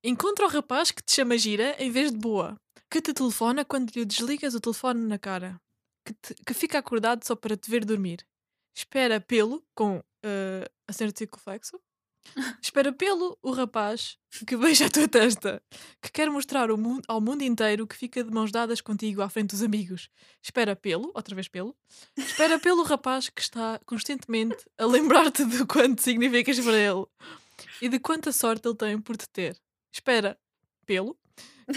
Encontra 0.02 0.44
o 0.44 0.49
rapaz 0.49 0.90
que 0.90 1.00
te 1.00 1.12
chama 1.12 1.38
gira 1.38 1.76
em 1.78 1.88
vez 1.88 2.11
de 2.11 2.18
boa, 2.18 2.56
que 2.90 3.00
te 3.00 3.14
telefona 3.14 3.64
quando 3.64 3.92
lhe 3.92 4.04
desligas 4.04 4.56
o 4.56 4.61
telefone 4.61 5.06
na 5.06 5.20
cara, 5.20 5.61
que, 6.04 6.12
te- 6.14 6.35
que 6.44 6.52
fica 6.52 6.80
acordado 6.80 7.25
só 7.25 7.37
para 7.37 7.56
te 7.56 7.70
ver 7.70 7.85
dormir. 7.85 8.26
Espera 8.76 9.20
pelo, 9.20 9.62
com 9.73 10.02
eh, 10.25 10.68
acento 10.88 11.16
circunflexo. 11.16 11.80
Espera 12.62 12.93
pelo 12.93 13.39
o 13.43 13.50
rapaz 13.50 14.17
que 14.47 14.57
beija 14.57 14.87
a 14.87 14.91
tua 14.91 15.09
testa, 15.09 15.62
que 16.00 16.11
quer 16.11 16.31
mostrar 16.31 16.71
ao 16.71 16.77
mundo, 16.77 17.03
ao 17.09 17.21
mundo 17.21 17.43
inteiro 17.43 17.87
que 17.87 17.97
fica 17.97 18.23
de 18.23 18.31
mãos 18.31 18.53
dadas 18.53 18.81
contigo 18.81 19.23
à 19.23 19.29
frente 19.29 19.50
dos 19.50 19.62
amigos. 19.62 20.09
Espera 20.43 20.77
pelo, 20.77 21.11
outra 21.15 21.35
vez 21.35 21.49
pelo, 21.49 21.77
espera 22.17 22.59
pelo 22.59 22.83
rapaz 22.83 23.29
que 23.29 23.41
está 23.41 23.81
constantemente 23.85 24.57
a 24.79 24.87
lembrar-te 24.87 25.45
de 25.45 25.65
quanto 25.67 26.03
significas 26.03 26.61
para 26.61 26.79
ele 26.79 27.07
e 27.83 27.89
de 27.89 27.99
quanta 27.99 28.33
sorte 28.33 28.69
ele 28.69 28.77
tem 28.77 29.00
por 29.00 29.17
te 29.17 29.29
ter. 29.29 29.57
Espera 29.93 30.39
pelo, 30.87 31.19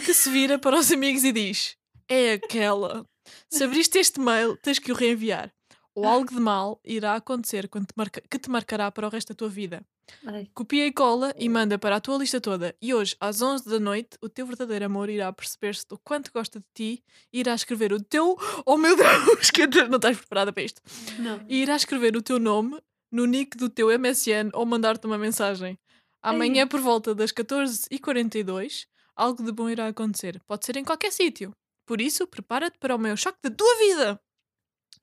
que 0.05 0.13
se 0.13 0.29
vira 0.29 0.59
para 0.59 0.77
os 0.77 0.91
amigos 0.91 1.23
e 1.23 1.31
diz: 1.31 1.75
É 2.07 2.33
aquela. 2.33 3.05
Se 3.49 3.63
abriste 3.63 3.97
este 3.97 4.19
mail, 4.19 4.57
tens 4.57 4.79
que 4.79 4.91
o 4.91 4.95
reenviar. 4.95 5.51
Ou 5.95 6.05
algo 6.05 6.29
de 6.29 6.39
mal 6.39 6.79
irá 6.83 7.15
acontecer 7.15 7.67
quando 7.69 7.85
te 7.87 7.93
marca- 7.95 8.21
que 8.29 8.39
te 8.39 8.49
marcará 8.49 8.89
para 8.91 9.05
o 9.07 9.09
resto 9.09 9.29
da 9.29 9.35
tua 9.35 9.49
vida. 9.49 9.85
Ai, 10.25 10.49
Copia 10.53 10.85
e 10.87 10.91
cola 10.91 11.33
e 11.37 11.47
manda 11.47 11.77
para 11.77 11.95
a 11.95 12.01
tua 12.01 12.17
lista 12.17 12.41
toda. 12.41 12.75
E 12.81 12.93
hoje, 12.93 13.15
às 13.19 13.41
11 13.41 13.69
da 13.69 13.79
noite, 13.79 14.17
o 14.21 14.27
teu 14.27 14.45
verdadeiro 14.45 14.85
amor 14.85 15.07
irá 15.09 15.31
perceber-se 15.31 15.87
do 15.87 15.97
quanto 15.99 16.31
gosta 16.33 16.59
de 16.59 16.65
ti 16.73 17.03
e 17.31 17.39
irá 17.39 17.53
escrever 17.53 17.93
o 17.93 18.01
teu. 18.01 18.35
Oh 18.65 18.75
meu 18.75 18.95
Deus, 18.95 19.49
que 19.51 19.65
não 19.87 19.95
estás 19.97 20.17
preparada 20.17 20.51
para 20.51 20.63
isto. 20.63 20.81
não. 21.19 21.39
E 21.47 21.61
irá 21.61 21.75
escrever 21.75 22.15
o 22.17 22.21
teu 22.21 22.39
nome 22.39 22.81
no 23.11 23.25
nick 23.25 23.55
do 23.55 23.69
teu 23.69 23.87
MSN 23.97 24.49
ou 24.53 24.65
mandar-te 24.65 25.05
uma 25.05 25.17
mensagem. 25.17 25.77
Amanhã, 26.21 26.67
por 26.67 26.79
volta 26.79 27.13
das 27.13 27.31
14h42, 27.31 28.87
algo 29.15 29.43
de 29.43 29.51
bom 29.51 29.69
irá 29.69 29.87
acontecer. 29.87 30.41
Pode 30.47 30.65
ser 30.65 30.75
em 30.77 30.83
qualquer 30.83 31.11
sítio. 31.11 31.51
Por 31.85 31.99
isso, 32.01 32.25
prepara-te 32.27 32.77
para 32.79 32.95
o 32.95 32.99
maior 32.99 33.17
choque 33.17 33.37
da 33.43 33.51
tua 33.51 33.75
vida. 33.77 34.19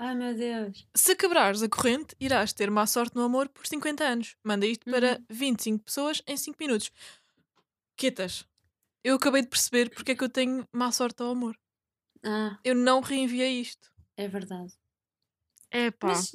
Ai 0.02 0.14
meu 0.14 0.34
Deus. 0.34 0.88
Se 0.96 1.14
quebrares 1.14 1.62
a 1.62 1.68
corrente, 1.68 2.16
irás 2.18 2.54
ter 2.54 2.70
má 2.70 2.86
sorte 2.86 3.14
no 3.16 3.22
amor 3.22 3.48
por 3.50 3.66
50 3.66 4.02
anos. 4.02 4.34
Manda 4.42 4.66
isto 4.66 4.90
para 4.90 5.18
Uhum. 5.18 5.24
25 5.28 5.84
pessoas 5.84 6.22
em 6.26 6.36
5 6.38 6.56
minutos. 6.58 6.90
Quietas. 7.96 8.46
Eu 9.04 9.16
acabei 9.16 9.42
de 9.42 9.48
perceber 9.48 9.90
porque 9.90 10.12
é 10.12 10.14
que 10.14 10.24
eu 10.24 10.28
tenho 10.30 10.66
má 10.72 10.90
sorte 10.90 11.22
ao 11.22 11.30
amor. 11.30 11.54
Ah, 12.24 12.58
Eu 12.64 12.74
não 12.74 13.00
reenviei 13.00 13.60
isto. 13.60 13.90
é 14.16 14.26
verdade. 14.26 14.72
É 15.70 15.90
pá. 15.90 16.08
Mas 16.08 16.34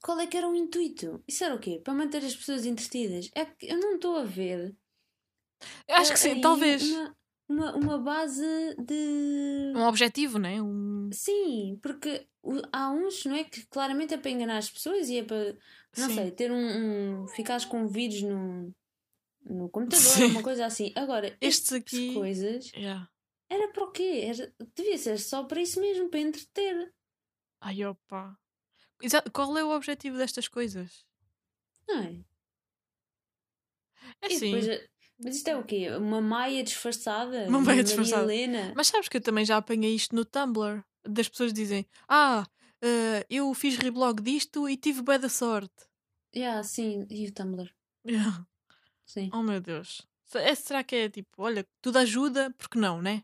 qual 0.00 0.20
é 0.20 0.26
que 0.28 0.36
era 0.36 0.48
o 0.48 0.54
intuito? 0.54 1.22
Isso 1.26 1.42
era 1.44 1.54
o 1.54 1.58
quê? 1.58 1.80
Para 1.82 1.94
manter 1.94 2.24
as 2.24 2.34
pessoas 2.36 2.64
entretidas? 2.64 3.28
É 3.34 3.44
que 3.44 3.66
eu 3.66 3.78
não 3.78 3.96
estou 3.96 4.16
a 4.18 4.24
ver. 4.24 4.74
Acho 5.88 6.12
que 6.12 6.18
sim, 6.18 6.30
aí 6.32 6.40
talvez. 6.40 6.82
uma- 6.82 7.16
uma, 7.48 7.74
uma 7.76 7.98
base 7.98 8.42
de. 8.78 9.72
Um 9.76 9.82
objetivo, 9.86 10.38
né? 10.38 10.60
Um... 10.62 11.10
Sim, 11.12 11.78
porque 11.82 12.26
há 12.72 12.90
uns, 12.90 13.24
não 13.24 13.34
é? 13.34 13.44
Que 13.44 13.66
claramente 13.66 14.14
é 14.14 14.18
para 14.18 14.30
enganar 14.30 14.58
as 14.58 14.70
pessoas 14.70 15.08
e 15.08 15.18
é 15.18 15.24
para, 15.24 15.52
não 15.96 16.08
Sim. 16.08 16.14
sei, 16.14 16.30
ter 16.30 16.50
um. 16.50 17.22
um 17.22 17.28
ficares 17.28 17.64
com 17.64 17.86
vírus 17.86 18.22
no, 18.22 18.74
no 19.44 19.68
computador, 19.68 20.04
Sim. 20.06 20.24
uma 20.26 20.42
coisa 20.42 20.66
assim. 20.66 20.92
Agora, 20.96 21.28
Estes 21.40 21.72
estas 21.72 21.80
aqui- 21.80 22.14
coisas 22.14 22.70
Yeah. 22.74 23.08
era 23.50 23.68
para 23.72 23.84
o 23.84 23.90
quê? 23.92 24.22
Era, 24.26 24.52
devia 24.74 24.96
ser 24.98 25.18
só 25.18 25.44
para 25.44 25.60
isso 25.60 25.80
mesmo, 25.80 26.08
para 26.08 26.20
entreter. 26.20 26.92
Ai, 27.60 27.84
opa. 27.84 28.38
Exa- 29.02 29.24
Qual 29.32 29.56
é 29.58 29.64
o 29.64 29.70
objetivo 29.74 30.16
destas 30.16 30.48
coisas? 30.48 31.04
Não 31.88 31.98
é? 32.02 32.20
É 34.22 34.32
E 34.32 34.36
assim. 34.36 34.50
depois, 34.54 34.88
mas 35.18 35.36
isto 35.36 35.48
é 35.48 35.56
o 35.56 35.64
quê? 35.64 35.90
Uma 35.90 36.20
maia 36.20 36.62
disfarçada? 36.62 37.46
Uma 37.48 37.60
maia 37.60 37.82
disfarçada. 37.82 38.32
Helena? 38.32 38.72
Mas 38.76 38.88
sabes 38.88 39.08
que 39.08 39.16
eu 39.16 39.20
também 39.20 39.44
já 39.44 39.56
apanhei 39.56 39.94
isto 39.94 40.14
no 40.14 40.24
Tumblr. 40.24 40.82
Das 41.06 41.28
pessoas 41.28 41.52
dizem: 41.52 41.86
Ah, 42.08 42.46
eh, 42.82 43.26
eu 43.28 43.52
fiz 43.54 43.76
reblog 43.76 44.22
disto 44.22 44.68
e 44.68 44.76
tive 44.76 45.02
bué 45.02 45.18
da 45.18 45.28
sorte. 45.28 45.74
Yeah, 46.34 46.62
sim, 46.64 47.06
e 47.10 47.28
o 47.28 47.32
Tumblr? 47.32 47.70
Yeah. 48.06 48.44
Sim. 49.06 49.30
Oh 49.32 49.42
meu 49.42 49.60
Deus. 49.60 50.02
É- 50.34 50.54
será 50.54 50.82
que 50.82 50.96
é 50.96 51.08
tipo, 51.08 51.30
olha, 51.38 51.64
tudo 51.80 51.98
ajuda, 51.98 52.52
porque 52.58 52.78
não, 52.78 53.00
né? 53.00 53.22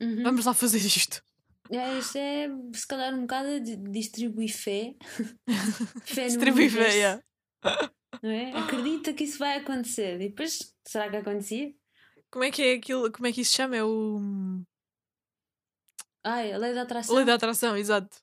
Uhum. 0.00 0.22
Vamos 0.22 0.46
lá 0.46 0.54
fazer 0.54 0.78
isto. 0.78 1.22
É, 1.70 1.98
isto 1.98 2.18
é 2.18 2.48
se 2.74 2.86
calhar 2.86 3.14
um 3.14 3.22
bocado 3.22 3.60
de 3.60 3.76
distribuir 3.76 4.54
fé. 4.54 4.94
fé 6.04 6.26
Distribuir 6.26 6.70
fé, 6.70 6.94
yeah. 6.94 7.22
Não 8.20 8.30
é? 8.30 8.52
Acredita 8.52 9.12
que 9.12 9.24
isso 9.24 9.38
vai 9.38 9.58
acontecer. 9.58 10.20
E 10.20 10.28
depois, 10.28 10.74
será 10.84 11.08
que 11.08 11.16
acontecia? 11.16 11.74
Como 12.30 12.44
é 12.44 12.50
que 12.50 12.62
é 12.62 12.74
aquilo? 12.74 13.12
Como 13.12 13.26
é 13.26 13.32
que 13.32 13.42
isso 13.42 13.52
se 13.52 13.56
chama? 13.56 13.76
É 13.76 13.84
o. 13.84 14.18
Ai, 16.24 16.52
a 16.52 16.58
lei 16.58 16.72
da 16.72 16.82
atração 16.82 17.16
Lei 17.16 17.24
da 17.24 17.34
atração, 17.34 17.76
exato. 17.76 18.22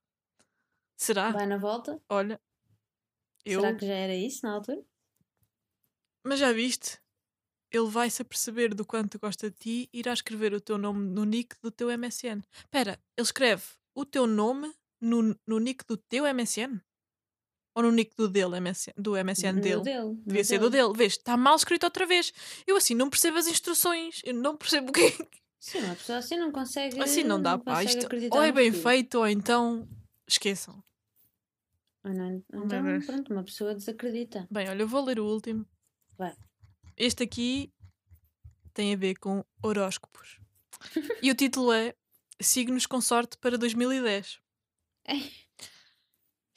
Será? 0.98 1.32
vai 1.32 1.46
na 1.46 1.58
volta. 1.58 2.02
Olha. 2.10 2.40
Eu. 3.46 3.62
Será 3.62 3.76
que 3.76 3.86
já 3.86 3.94
era 3.94 4.16
isso 4.16 4.46
na 4.46 4.54
altura? 4.54 4.84
Mas 6.26 6.40
já 6.40 6.52
viste? 6.52 7.00
Ele 7.72 7.88
vai 7.88 8.10
se 8.10 8.22
aperceber 8.22 8.74
do 8.74 8.86
quanto 8.86 9.20
gosta 9.20 9.50
de 9.50 9.58
ti 9.58 9.90
e 9.94 10.00
irá 10.00 10.12
escrever 10.12 10.54
o 10.54 10.62
teu 10.62 10.78
nome 10.78 11.08
no 11.08 11.24
nick 11.24 11.56
do 11.62 11.72
teu 11.72 11.90
MSN. 11.96 12.42
Espera, 12.52 13.00
ele 13.16 13.26
escreve 13.26 13.64
o 13.94 14.06
teu 14.06 14.26
nome 14.26 14.74
no, 15.00 15.40
no 15.46 15.60
nick 15.60 15.86
do 15.86 15.96
teu 15.96 16.26
MSN? 16.34 16.82
Ou 17.76 17.84
no 17.84 17.92
nick 17.92 18.16
do 18.16 18.28
dele, 18.28 18.60
MSN, 18.60 18.94
do 18.98 19.12
MSN 19.16 19.54
No 19.54 19.62
dele? 19.62 19.82
dele, 19.84 20.16
Devia 20.26 20.44
ser 20.44 20.60
do 20.60 20.70
dele. 20.70 20.92
Vês, 20.96 21.14
está 21.14 21.38
mal 21.38 21.56
escrito 21.56 21.84
outra 21.84 22.06
vez. 22.06 22.34
Eu 22.68 22.76
assim 22.76 22.94
não 22.96 23.10
percebo 23.10 23.38
as 23.38 23.48
instruções. 23.48 24.22
Eu 24.26 24.34
não 24.34 24.58
percebo 24.58 24.90
o 24.90 24.92
que 24.94 25.02
é. 25.02 25.28
Sim, 25.60 25.80
uma 25.80 25.96
pessoa 25.96 26.18
assim 26.20 26.38
não 26.38 26.52
consegue. 26.52 27.00
Assim 27.02 27.24
não 27.24 27.42
dá, 27.42 27.58
pá. 27.58 27.84
consegue 27.84 28.06
Isto 28.06 28.36
ou 28.36 28.42
é 28.44 28.52
bem 28.52 28.72
feito 28.74 29.20
ou 29.20 29.28
então 29.28 29.88
esqueçam. 30.28 30.84
Ou 32.04 32.14
não- 32.14 32.44
meu 32.52 32.66
Então, 32.66 33.02
pronto, 33.06 33.34
uma 33.34 33.44
pessoa 33.44 33.76
desacredita. 33.76 34.48
Bem, 34.50 34.68
olha, 34.70 34.82
eu 34.82 34.88
vou 34.88 35.04
ler 35.04 35.20
o 35.20 35.26
último. 35.26 35.66
Vai. 36.18 36.34
Este 36.98 37.24
aqui 37.24 37.72
tem 38.74 38.94
a 38.94 38.98
ver 38.98 39.16
com 39.16 39.44
horóscopos. 39.62 40.40
e 41.22 41.30
o 41.30 41.36
título 41.36 41.72
é 41.74 41.94
Signos 42.42 42.86
com 42.86 43.00
sorte 43.02 43.38
para 43.38 43.58
2010. 43.58 44.40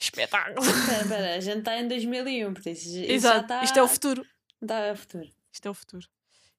Espetáculo! 0.03 0.65
Espera, 0.65 1.01
espera, 1.01 1.35
a 1.35 1.39
gente 1.39 1.59
está 1.59 1.79
em 1.79 1.87
2001, 1.87 2.53
por 2.53 2.67
isso. 2.67 2.97
Exato, 2.97 3.41
está- 3.41 3.63
isto 3.63 3.79
é 3.79 3.83
o 3.83 3.87
futuro. 3.87 4.25
Está 4.61 4.79
é 4.79 4.91
o 4.91 4.95
futuro. 4.97 5.29
Isto 5.51 5.67
é 5.67 5.71
o 5.71 5.73
futuro. 5.73 6.07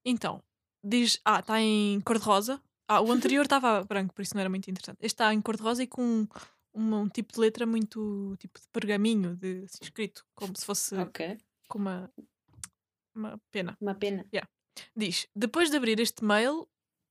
Então, 0.04 0.42
diz. 0.82 1.20
Ah, 1.24 1.40
está 1.40 1.60
em 1.60 2.00
cor-de-rosa. 2.00 2.60
Ah, 2.88 3.00
o 3.00 3.12
anterior 3.12 3.42
estava 3.44 3.82
branco, 3.88 4.14
por 4.14 4.22
isso 4.22 4.34
não 4.34 4.40
era 4.40 4.48
muito 4.50 4.70
interessante. 4.70 4.98
Este 5.00 5.14
está 5.14 5.32
em 5.34 5.40
cor-de-rosa 5.42 5.82
e 5.82 5.86
com 5.86 6.02
um, 6.02 6.26
um, 6.74 7.08
tipo 7.08 7.32
de 7.32 7.40
letra 7.40 7.66
muito. 7.66 8.34
tipo 8.38 8.58
de 8.60 8.66
pergaminho, 8.68 9.36
de, 9.36 9.64
assim, 9.64 9.78
escrito, 9.82 10.24
como 10.34 10.56
se 10.56 10.64
fosse 10.64 10.94
Ok. 10.96 11.38
com 11.68 11.78
uma. 11.78 12.10
uma 13.14 13.38
pena. 13.50 13.76
Uma 13.80 13.94
pena. 13.94 14.26
Diz: 14.96 15.26
Depois 15.36 15.70
de 15.70 15.76
abrir 15.76 16.00
este 16.00 16.24
mail, 16.24 16.66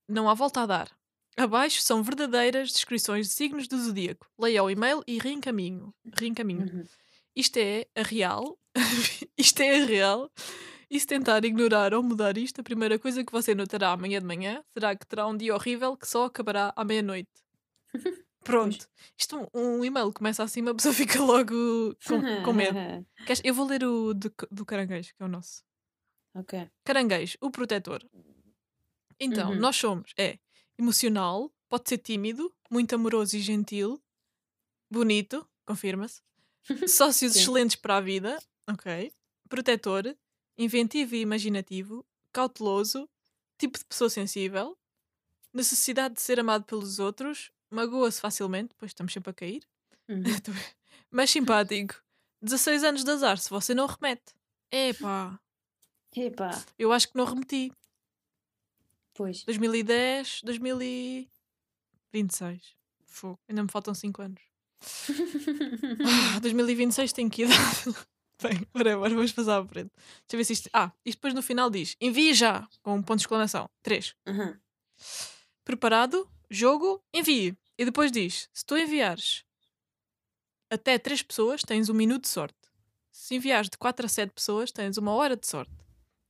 não 0.10 0.28
há 0.30 0.34
volta 0.34 0.62
a 0.62 0.65
dar. 0.65 0.91
Abaixo 1.36 1.82
são 1.82 2.04
verdadeiras 2.04 2.72
descrições 2.72 3.28
de 3.28 3.34
signos 3.34 3.67
do 3.67 3.78
zodíaco. 3.82 4.28
Leia 4.39 4.63
o 4.63 4.69
e-mail 4.69 5.04
e 5.08 5.17
reencaminho. 5.17 5.93
reencaminho. 6.15 6.65
Uhum. 6.72 6.86
Isto 7.36 7.58
é 7.58 7.86
a 7.96 8.04
real. 8.04 8.58
isto 9.38 9.60
é 9.62 9.82
a 9.82 9.86
real. 9.86 10.32
E 10.89 11.00
se 11.00 11.08
tentar 11.08 11.43
ignorar 11.43 11.93
ou 11.93 12.04
mudar 12.04 12.38
isto, 12.38 12.62
a 12.62 12.63
primeira 12.63 13.00
coisa 13.00 13.24
que 13.24 13.32
você 13.32 13.56
notará 13.56 13.91
amanhã 13.91 14.19
de 14.19 14.28
manhã 14.28 14.63
será 14.74 14.96
que 14.96 15.08
terá 15.08 15.26
um 15.28 15.36
dia 15.36 15.56
horrível 15.56 15.98
que 15.98 16.08
só 16.08 16.26
acabará 16.26 16.72
à 16.76 16.84
meia-noite. 16.86 17.32
Pronto. 18.43 18.88
Isto, 19.17 19.50
um, 19.56 19.78
um 19.80 19.86
e-mail 19.86 20.12
começa 20.13 20.43
assim, 20.43 20.62
uma 20.62 20.76
pessoa 20.76 20.93
fica 20.93 21.19
logo 21.19 21.96
com, 22.06 22.43
com 22.43 22.54
medo. 22.54 22.78
Eu 23.43 23.54
vou 23.56 23.65
ler 23.65 23.84
o 23.84 24.13
do, 24.13 24.32
do 24.52 24.65
caranguejo, 24.65 25.15
que 25.15 25.24
é 25.24 25.26
o 25.26 25.30
nosso. 25.30 25.63
ok. 26.36 26.69
Caranguejo, 26.84 27.38
o 27.41 27.50
protetor. 27.50 28.04
Então, 29.19 29.52
Uhum. 29.52 29.60
nós 29.60 29.76
somos, 29.78 30.12
é 30.19 30.38
emocional, 30.78 31.52
pode 31.70 31.90
ser 31.90 31.98
tímido, 31.98 32.54
muito 32.70 32.94
amoroso 32.96 33.36
e 33.38 33.40
gentil, 33.42 34.02
bonito, 34.90 35.48
confirma-se, 35.66 36.22
sócios 36.88 37.36
excelentes 37.36 37.76
para 37.76 37.98
a 37.98 38.02
vida, 38.02 38.38
ok, 38.70 39.12
protetor, 39.50 40.16
inventivo 40.58 41.16
e 41.16 41.22
imaginativo, 41.22 42.06
cauteloso, 42.32 43.10
tipo 43.58 43.78
de 43.78 43.86
pessoa 43.86 44.10
sensível, 44.10 44.78
necessidade 45.54 46.16
de 46.16 46.22
ser 46.22 46.40
amado 46.40 46.64
pelos 46.66 47.00
outros, 47.00 47.52
magoa-se 47.70 48.20
facilmente, 48.20 48.74
pois 48.78 48.92
estamos 48.92 49.14
sempre 49.14 49.32
a 49.32 49.34
cair, 49.34 49.64
Uhum. 50.10 50.22
mas 51.10 51.30
simpático, 51.32 51.96
16 52.42 52.84
anos 52.84 53.04
de 53.06 53.12
azar 53.12 53.38
se 53.38 53.50
você 53.50 53.74
não 53.74 53.86
remete. 53.86 54.34
Epá, 54.70 55.40
Epá, 56.16 56.62
eu 56.78 56.92
acho 56.92 57.08
que 57.10 57.18
não 57.18 57.26
remeti. 57.26 57.72
Pois. 59.13 59.43
2010, 59.43 60.41
2026. 60.43 62.76
Fogo. 63.06 63.39
Ainda 63.47 63.63
me 63.63 63.69
faltam 63.69 63.93
5 63.93 64.21
anos. 64.21 64.41
Ah, 66.36 66.39
2026 66.39 67.13
tem 67.13 67.30
que 67.30 67.43
idade. 67.43 67.60
Bem, 68.41 68.67
whatever, 68.76 69.10
vamos 69.10 69.32
passar 69.32 69.62
à 69.62 69.65
frente. 69.65 69.91
Deixa 69.95 70.34
eu 70.34 70.38
ver 70.38 70.43
se 70.43 70.54
isto. 70.54 70.69
Ah, 70.73 70.91
isto 71.06 71.17
depois 71.19 71.34
no 71.34 71.41
final 71.41 71.69
diz: 71.69 71.95
envie 72.02 72.34
já! 72.34 72.67
Com 72.82 72.95
um 72.95 73.02
ponto 73.02 73.19
de 73.19 73.23
exclamação. 73.23 73.69
3. 73.82 74.13
Uhum. 74.28 74.58
Preparado? 75.63 76.28
Jogo? 76.49 77.02
Envie. 77.13 77.58
E 77.78 77.86
depois 77.86 78.12
diz: 78.12 78.49
se 78.52 78.65
tu 78.65 78.76
enviares 78.76 79.45
até 80.69 80.97
3 80.97 81.21
pessoas, 81.23 81.62
tens 81.62 81.88
um 81.88 81.93
minuto 81.93 82.23
de 82.23 82.30
sorte. 82.30 82.58
Se 83.12 83.36
enviares 83.36 83.69
de 83.69 83.78
4 83.78 84.06
a 84.06 84.10
7 84.10 84.32
pessoas, 84.32 84.71
tens 84.71 84.97
uma 84.97 85.13
hora 85.13 85.38
de 85.38 85.47
sorte. 85.47 85.71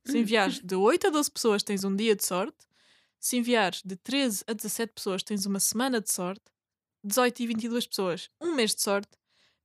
Se 0.04 0.18
enviares 0.18 0.60
de 0.60 0.76
8 0.76 1.06
a 1.06 1.10
12 1.10 1.30
pessoas, 1.30 1.62
tens 1.62 1.82
um 1.82 1.96
dia 1.96 2.14
de 2.14 2.24
sorte. 2.24 2.58
Se 3.24 3.38
enviares 3.38 3.80
de 3.82 3.96
13 3.96 4.44
a 4.46 4.52
17 4.52 4.92
pessoas, 4.92 5.22
tens 5.22 5.46
uma 5.46 5.58
semana 5.58 5.98
de 5.98 6.12
sorte. 6.12 6.42
18 7.02 7.40
e 7.40 7.46
22 7.46 7.86
pessoas, 7.86 8.28
um 8.38 8.54
mês 8.54 8.74
de 8.74 8.82
sorte. 8.82 9.08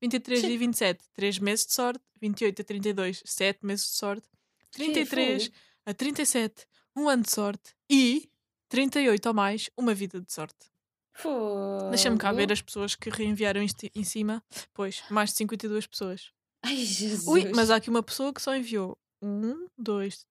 23 0.02 0.45
e 0.45 0.58
27, 0.58 1.04
3 1.13 1.39
meses 1.39 1.65
de 1.65 1.74
sorte. 1.74 2.02
28 2.22 2.62
a 2.62 2.63
32, 2.63 3.22
7 3.26 3.65
meses 3.65 3.86
de 3.88 3.95
sorte. 3.98 4.26
33 4.72 5.43
fogo. 5.43 5.56
a 5.86 5.93
37, 5.93 6.65
um 6.95 7.10
ano 7.10 7.24
de 7.24 7.32
sorte. 7.32 7.76
E 7.89 8.30
38 8.69 9.26
ou 9.26 9.34
mais, 9.34 9.69
uma 9.76 9.93
vida 9.93 10.22
de 10.22 10.32
sorte. 10.32 10.72
Deixa-me 11.89 12.17
cá 12.17 12.32
ver 12.32 12.54
as 12.54 12.62
pessoas 12.62 12.95
que 12.95 13.10
reenviaram 13.10 13.62
isto 13.62 13.89
em 13.93 14.06
cima. 14.06 14.41
Pois, 14.74 15.04
mais 15.10 15.32
de 15.32 15.36
52 15.36 15.86
pessoas. 15.86 16.32
Ai, 16.63 16.78
Jesus. 16.78 17.28
Ui, 17.28 17.52
mas 17.54 17.69
há 17.69 17.76
aqui 17.76 17.89
uma 17.89 18.04
pessoa 18.04 18.34
que 18.34 18.41
só 18.41 18.56
enviou. 18.56 18.98
Um, 19.22 19.67
dois, 19.78 20.26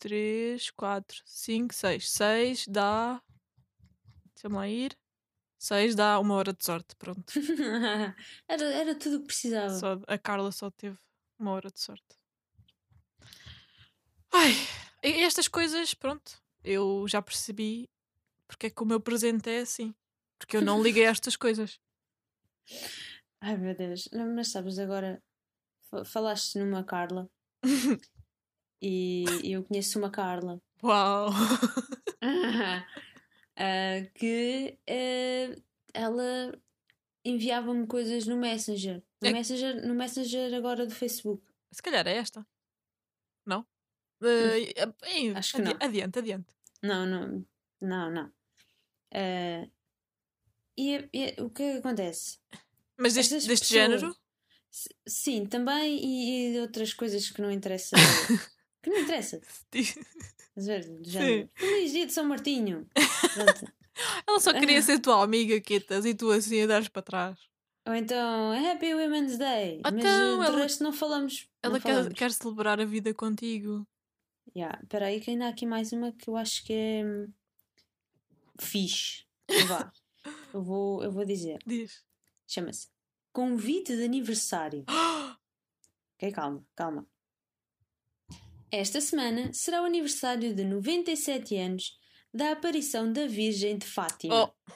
três, 0.00 0.70
quatro, 0.70 1.20
cinco, 1.24 1.72
seis. 1.74 2.10
Seis 2.10 2.66
dá. 2.66 3.22
Deixa-me 4.34 4.56
lá 4.56 4.68
ir. 4.68 4.98
Seis 5.58 5.94
dá 5.94 6.18
uma 6.18 6.34
hora 6.34 6.52
de 6.52 6.64
sorte. 6.64 6.96
Pronto. 6.96 7.22
era, 8.48 8.64
era 8.64 8.94
tudo 8.98 9.16
o 9.16 9.20
que 9.20 9.26
precisava. 9.26 9.68
Só- 9.78 10.00
a 10.06 10.18
Carla 10.18 10.50
só 10.50 10.70
teve 10.70 10.98
uma 11.38 11.52
hora 11.52 11.70
de 11.70 11.78
sorte. 11.80 12.18
Ai, 14.32 14.52
estas 15.02 15.48
coisas, 15.48 15.92
pronto. 15.94 16.40
Eu 16.64 17.06
já 17.08 17.20
percebi 17.20 17.88
porque 18.46 18.66
é 18.66 18.70
que 18.70 18.82
o 18.82 18.86
meu 18.86 19.00
presente 19.00 19.48
é 19.50 19.60
assim. 19.60 19.94
Porque 20.38 20.56
eu 20.56 20.62
não 20.62 20.82
liguei 20.82 21.06
a 21.06 21.10
estas 21.10 21.36
coisas. 21.36 21.78
Ai, 23.40 23.56
meu 23.56 23.74
Deus. 23.76 24.08
Mas 24.34 24.48
sabes, 24.48 24.78
agora 24.78 25.22
fa- 25.90 26.04
falaste 26.04 26.58
numa 26.58 26.84
Carla 26.84 27.28
e 28.82 29.24
eu 29.44 29.62
conheço 29.64 29.98
uma 29.98 30.10
Carla 30.10 30.60
Uau! 30.82 31.28
ah, 33.56 34.02
que 34.14 34.78
ah, 34.88 35.60
ela 35.94 36.52
enviava-me 37.24 37.86
coisas 37.86 38.26
no 38.26 38.36
Messenger. 38.36 39.02
No, 39.22 39.28
É- 39.28 39.32
Messenger. 39.32 39.86
no 39.86 39.94
Messenger 39.94 40.54
agora 40.54 40.86
do 40.86 40.94
Facebook. 40.94 41.44
Se 41.70 41.82
calhar 41.82 42.06
é 42.06 42.16
esta. 42.16 42.46
Não? 43.46 43.66
Eh, 44.22 44.72
eh, 44.76 45.32
Acho 45.34 45.56
que 45.56 45.62
adi- 45.62 45.70
não. 45.74 45.78
Adiante, 45.86 46.18
adiante. 46.18 46.54
Não, 46.82 47.06
não. 47.06 47.46
Não, 47.80 48.10
não. 48.10 48.32
Ah, 49.12 49.68
e, 50.78 51.08
e 51.12 51.42
o 51.42 51.50
que 51.50 51.62
é 51.62 51.76
acontece? 51.76 52.38
Mas 52.96 53.14
deste, 53.14 53.34
deste 53.34 53.48
pessoas- 53.48 53.68
género? 53.68 54.16
Sim, 55.06 55.46
também 55.46 55.98
e, 55.98 56.54
e 56.54 56.60
outras 56.60 56.94
coisas 56.94 57.28
que 57.30 57.42
não 57.42 57.50
interessa. 57.50 57.96
que 58.82 58.90
não 58.90 58.98
interessa. 59.00 59.40
Do 60.56 60.62
género. 60.62 61.48
Feliz 61.54 61.92
dia 61.92 62.06
de 62.06 62.12
São 62.12 62.24
Martinho. 62.24 62.86
Pronto. 63.34 63.72
Ela 64.26 64.40
só 64.40 64.52
queria 64.52 64.78
Ah. 64.78 64.82
ser 64.82 64.98
tua 64.98 65.22
amiga, 65.22 65.60
Quetas, 65.60 66.04
e 66.04 66.14
tu 66.14 66.30
assim 66.30 66.62
a 66.62 66.66
dares 66.66 66.88
para 66.88 67.02
trás. 67.02 67.38
Ou 67.86 67.94
então 67.94 68.52
Happy 68.52 68.94
Women's 68.94 69.38
Day. 69.38 69.80
mas 69.82 69.94
Então, 69.94 70.38
de 70.40 70.46
ela- 70.46 70.58
resto 70.58 70.82
não 70.82 70.92
falamos. 70.92 71.48
Ela 71.62 71.74
não 71.74 71.80
quer, 71.80 71.94
falamos. 71.94 72.18
quer 72.18 72.32
celebrar 72.32 72.80
a 72.80 72.84
vida 72.84 73.12
contigo. 73.14 73.86
Yeah. 74.54 74.78
Espera 74.82 75.06
aí 75.06 75.20
que 75.20 75.30
ainda 75.30 75.46
há 75.46 75.48
aqui 75.48 75.64
mais 75.66 75.92
uma 75.92 76.12
que 76.12 76.28
eu 76.28 76.36
acho 76.36 76.64
que 76.64 76.72
é 76.72 77.04
hum, 77.04 77.28
fixe. 78.60 79.24
Vá. 79.66 79.92
eu, 80.52 80.62
vou, 80.62 81.02
eu 81.04 81.10
vou 81.12 81.24
dizer. 81.24 81.58
Diz. 81.66 82.04
Chama-se 82.46 82.88
Convite 83.32 83.96
de 83.96 84.04
Aniversário. 84.04 84.84
Ok, 86.22 86.32
calma, 86.32 86.62
calma. 86.76 87.06
Esta 88.72 89.00
semana 89.00 89.52
será 89.52 89.82
o 89.82 89.84
aniversário 89.84 90.54
de 90.54 90.62
97 90.62 91.56
anos 91.56 91.98
da 92.32 92.52
aparição 92.52 93.12
da 93.12 93.26
Virgem 93.26 93.76
de 93.76 93.84
Fátima. 93.84 94.44
Oh. 94.44 94.72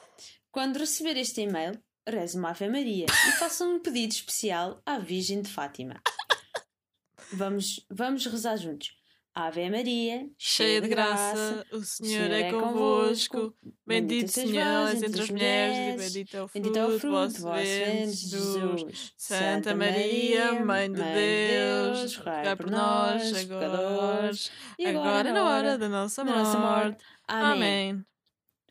Quando 0.51 0.79
receber 0.79 1.15
este 1.15 1.41
e-mail, 1.41 1.81
reze 2.05 2.37
uma 2.37 2.49
Ave 2.49 2.67
Maria 2.67 3.05
e 3.05 3.31
faça 3.33 3.63
um 3.63 3.79
pedido 3.79 4.11
especial 4.11 4.81
à 4.85 4.99
Virgem 4.99 5.41
de 5.41 5.49
Fátima. 5.49 6.01
Vamos, 7.31 7.83
vamos 7.89 8.25
rezar 8.27 8.55
juntos. 8.55 8.95
Ave 9.37 9.69
Maria, 9.69 10.29
Cheia 10.37 10.79
de 10.79 10.87
graça, 10.87 11.65
o 11.73 11.81
Senhor 11.81 12.31
é 12.31 12.49
convosco. 12.49 13.53
Bendito 13.85 14.31
sois 14.31 15.03
entre 15.03 15.21
as 15.21 15.29
mulheres, 15.29 15.77
e 15.77 15.97
bendito 15.97 16.37
é 16.37 16.41
o 16.43 16.49
Bendito 16.53 16.77
é 16.79 16.85
o 16.85 16.97
fruto 16.97 17.33
do 17.33 17.41
vosso 17.41 17.43
ventre, 17.43 18.13
Jesus. 18.13 19.13
Santa 19.17 19.75
Maria, 19.75 20.63
Mãe 20.63 20.89
de 20.89 21.01
Deus, 21.03 22.15
rogai 22.15 22.55
por 22.55 22.71
nós, 22.71 23.33
agora, 23.35 23.69
pecadores, 23.69 24.51
agora 24.85 25.33
na 25.33 25.43
hora 25.43 25.77
da 25.77 25.89
nossa 25.89 26.23
morte. 26.23 27.03
Amém. 27.27 28.05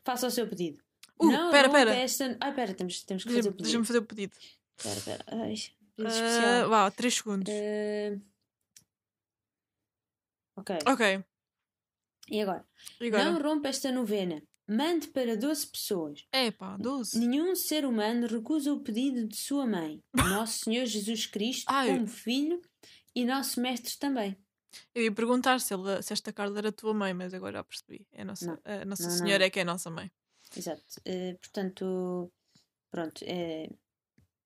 Faça 0.03 0.25
o 0.25 0.31
seu 0.31 0.47
pedido. 0.47 0.79
Uh, 1.19 1.31
não, 1.31 1.51
pera, 1.51 1.69
pera. 1.69 1.95
Ai, 2.41 2.53
pera, 2.55 2.73
temos, 2.73 3.03
temos 3.03 3.23
que 3.23 3.29
fazer 3.33 3.49
o 3.49 3.51
pedido. 3.51 3.63
deixa-me 3.63 3.85
fazer 3.85 3.99
o 3.99 4.03
pedido. 4.05 4.33
Pera, 4.81 5.01
pera. 5.01 5.25
Ai, 5.27 5.53
Ah, 5.99 6.07
especial. 6.07 6.69
vá, 6.69 6.91
3 6.91 7.13
segundos. 7.13 7.53
Eh, 7.53 8.17
Ok. 10.55 10.77
Ok. 10.87 11.23
E 12.29 12.41
agora? 12.41 12.65
E 12.99 13.07
agora? 13.07 13.25
Não 13.31 13.41
rompa 13.41 13.69
esta 13.69 13.91
novena. 13.91 14.41
Mande 14.67 15.07
para 15.09 15.37
12 15.37 15.67
pessoas. 15.67 16.25
Epá, 16.33 16.75
12. 16.77 17.19
Nenhum 17.19 17.55
ser 17.55 17.85
humano 17.85 18.25
recusa 18.25 18.73
o 18.73 18.79
pedido 18.79 19.27
de 19.27 19.35
sua 19.37 19.67
mãe, 19.67 20.01
Nosso 20.15 20.65
Senhor 20.65 20.85
Jesus 20.87 21.27
Cristo, 21.27 21.65
Ai. 21.67 21.89
como 21.89 22.07
filho 22.07 22.59
e 23.13 23.23
nosso 23.25 23.61
mestre 23.61 23.95
também. 23.99 24.35
Eu 24.93 25.03
ia 25.03 25.11
perguntar 25.11 25.59
se, 25.61 25.71
ela, 25.71 26.01
se 26.01 26.11
esta 26.11 26.33
Carla 26.33 26.57
era 26.57 26.71
tua 26.71 26.93
mãe, 26.93 27.13
mas 27.13 27.33
agora 27.33 27.59
já 27.59 27.63
percebi. 27.63 28.07
É 28.11 28.23
a 28.23 28.25
nossa, 28.25 28.45
Não. 28.47 28.59
a 28.65 28.85
nossa 28.85 29.03
Não, 29.03 29.09
não. 29.11 29.17
Senhora 29.17 29.45
é 29.45 29.49
que 29.49 29.59
é 29.59 29.61
a 29.61 29.65
nossa 29.65 29.89
mãe. 29.91 30.11
Exato. 30.57 30.83
Eh, 31.05 31.35
portanto, 31.39 32.31
pronto. 32.89 33.23
eh, 33.23 33.69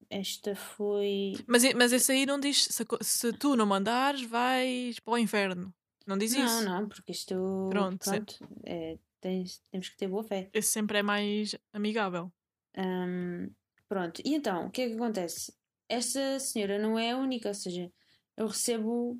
esta 0.10 0.54
foi. 0.56 1.34
Mas, 1.48 1.63
mas 1.74 1.91
esse 1.93 2.12
aí 2.12 2.26
não 2.26 2.39
diz 2.39 2.65
se, 2.65 2.84
se 3.02 3.34
tu 3.34 3.56
não 3.56 3.65
mandares, 3.65 4.22
vais 4.24 5.00
para 5.00 5.13
o 5.13 5.17
inferno. 5.17 5.74
Não 6.10 6.17
diz 6.17 6.34
Não, 6.34 6.43
isso. 6.45 6.65
não, 6.67 6.89
porque 6.89 7.12
isto. 7.12 7.36
Pronto, 7.69 8.04
Pronto. 8.04 8.36
eh, 8.65 8.98
tens- 9.22 9.62
temos 9.72 9.89
que 9.89 9.95
ter 9.98 10.08
boa 10.08 10.24
fé. 10.24 10.50
Esse 10.52 10.72
sempre 10.72 10.98
é 10.98 11.04
mais 11.04 11.56
amigável. 11.72 12.32
Ahm, 12.76 13.50
pronto. 13.88 14.19
E 14.26 14.34
então, 14.34 14.65
o 14.65 14.72
que 14.72 14.82
é 14.82 14.88
que 14.89 14.95
acontece? 14.95 15.54
Esta 15.88 16.39
senhora 16.39 16.80
não 16.80 16.98
é 16.98 17.12
a 17.12 17.17
única, 17.17 17.50
ou 17.50 17.54
seja, 17.54 17.91
eu 18.36 18.48
recebo. 18.48 19.19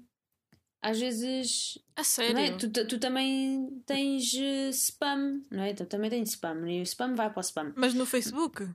Às 0.82 1.00
vezes 1.00 1.78
A 1.96 2.00
Não 2.00 2.04
sério? 2.06 2.40
é? 2.40 2.58
tu, 2.58 2.72
tu- 2.88 3.00
também 3.00 3.82
tens 3.86 4.34
eh, 4.34 4.70
spam, 4.70 5.44
não 5.52 5.62
é? 5.62 5.74
Tu 5.76 5.86
também 5.86 6.10
tens 6.10 6.30
spam 6.30 6.68
e 6.72 6.80
o 6.80 6.84
spam 6.84 7.14
vai 7.16 7.30
para 7.30 7.40
o 7.40 7.42
spam. 7.44 7.72
Mas 7.76 7.94
no 7.94 8.06
Facebook? 8.08 8.68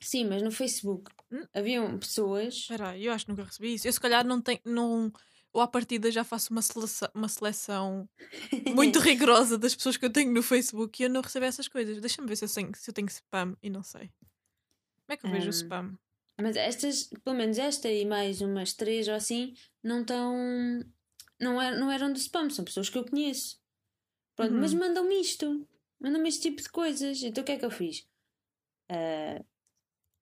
Sim, 0.00 0.24
mas 0.24 0.42
no 0.42 0.50
Facebook 0.50 1.12
Hum? 1.30 1.44
haviam 1.54 1.96
pessoas. 1.98 2.54
Espera 2.54 2.98
eu 2.98 3.12
acho 3.12 3.24
que 3.26 3.30
nunca 3.30 3.44
recebi 3.44 3.74
isso. 3.74 3.86
Eu 3.86 3.92
se 3.92 4.00
calhar 4.00 4.26
não 4.26 4.40
tenho. 4.40 4.58
Não, 4.64 5.12
ou 5.52 5.60
à 5.60 5.68
partida 5.68 6.10
já 6.10 6.24
faço 6.24 6.50
uma 6.52 6.62
seleção, 6.62 7.08
uma 7.14 7.28
seleção 7.28 8.08
muito 8.74 8.98
rigorosa 9.00 9.58
das 9.58 9.74
pessoas 9.74 9.96
que 9.96 10.04
eu 10.04 10.10
tenho 10.12 10.32
no 10.32 10.42
Facebook 10.42 11.02
e 11.02 11.06
eu 11.06 11.10
não 11.10 11.20
recebo 11.20 11.46
essas 11.46 11.68
coisas. 11.68 12.00
Deixa-me 12.00 12.28
ver 12.28 12.36
se 12.36 12.44
eu, 12.44 12.48
tenho, 12.48 12.72
se 12.74 12.90
eu 12.90 12.94
tenho 12.94 13.08
spam 13.08 13.56
e 13.62 13.70
não 13.70 13.82
sei. 13.82 14.10
Como 14.10 15.10
é 15.10 15.16
que 15.16 15.26
eu 15.26 15.30
vejo 15.30 15.46
o 15.46 15.48
Hum. 15.48 15.52
spam? 15.52 15.98
Mas 16.40 16.56
estas, 16.56 17.04
pelo 17.24 17.36
menos 17.36 17.58
esta 17.58 17.88
e 17.90 18.04
mais 18.06 18.40
umas 18.40 18.72
três 18.72 19.06
ou 19.08 19.14
assim, 19.14 19.54
não 19.82 20.00
estão. 20.00 20.34
Não, 21.40 21.60
er, 21.60 21.78
não 21.78 21.90
eram 21.90 22.12
do 22.12 22.18
spam, 22.18 22.48
são 22.50 22.64
pessoas 22.64 22.88
que 22.88 22.96
eu 22.98 23.04
conheço. 23.04 23.60
Pronto, 24.36 24.52
Uhum. 24.54 24.60
mas 24.60 24.74
mandam-me 24.74 25.20
isto. 25.20 25.68
Mandam-me 26.00 26.28
este 26.28 26.42
tipo 26.42 26.62
de 26.62 26.68
coisas. 26.70 27.22
Então 27.22 27.42
o 27.42 27.44
que 27.44 27.52
é 27.52 27.58
que 27.58 27.64
eu 27.64 27.70
fiz? 27.70 28.06
Ah, 28.90 29.44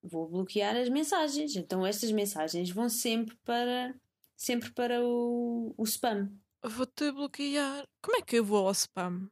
vou 0.03 0.27
bloquear 0.29 0.75
as 0.75 0.89
mensagens. 0.89 1.55
Então 1.55 1.85
estas 1.85 2.11
mensagens 2.11 2.69
vão 2.69 2.89
sempre 2.89 3.35
para. 3.45 3.95
Sempre 4.41 4.71
para 4.71 4.99
o, 5.05 5.71
o 5.77 5.83
spam. 5.83 6.31
Vou-te 6.63 7.11
bloquear. 7.11 7.87
Como 8.01 8.17
é 8.17 8.21
que 8.23 8.37
eu 8.39 8.43
vou 8.43 8.65
ao 8.65 8.71
spam? 8.71 9.29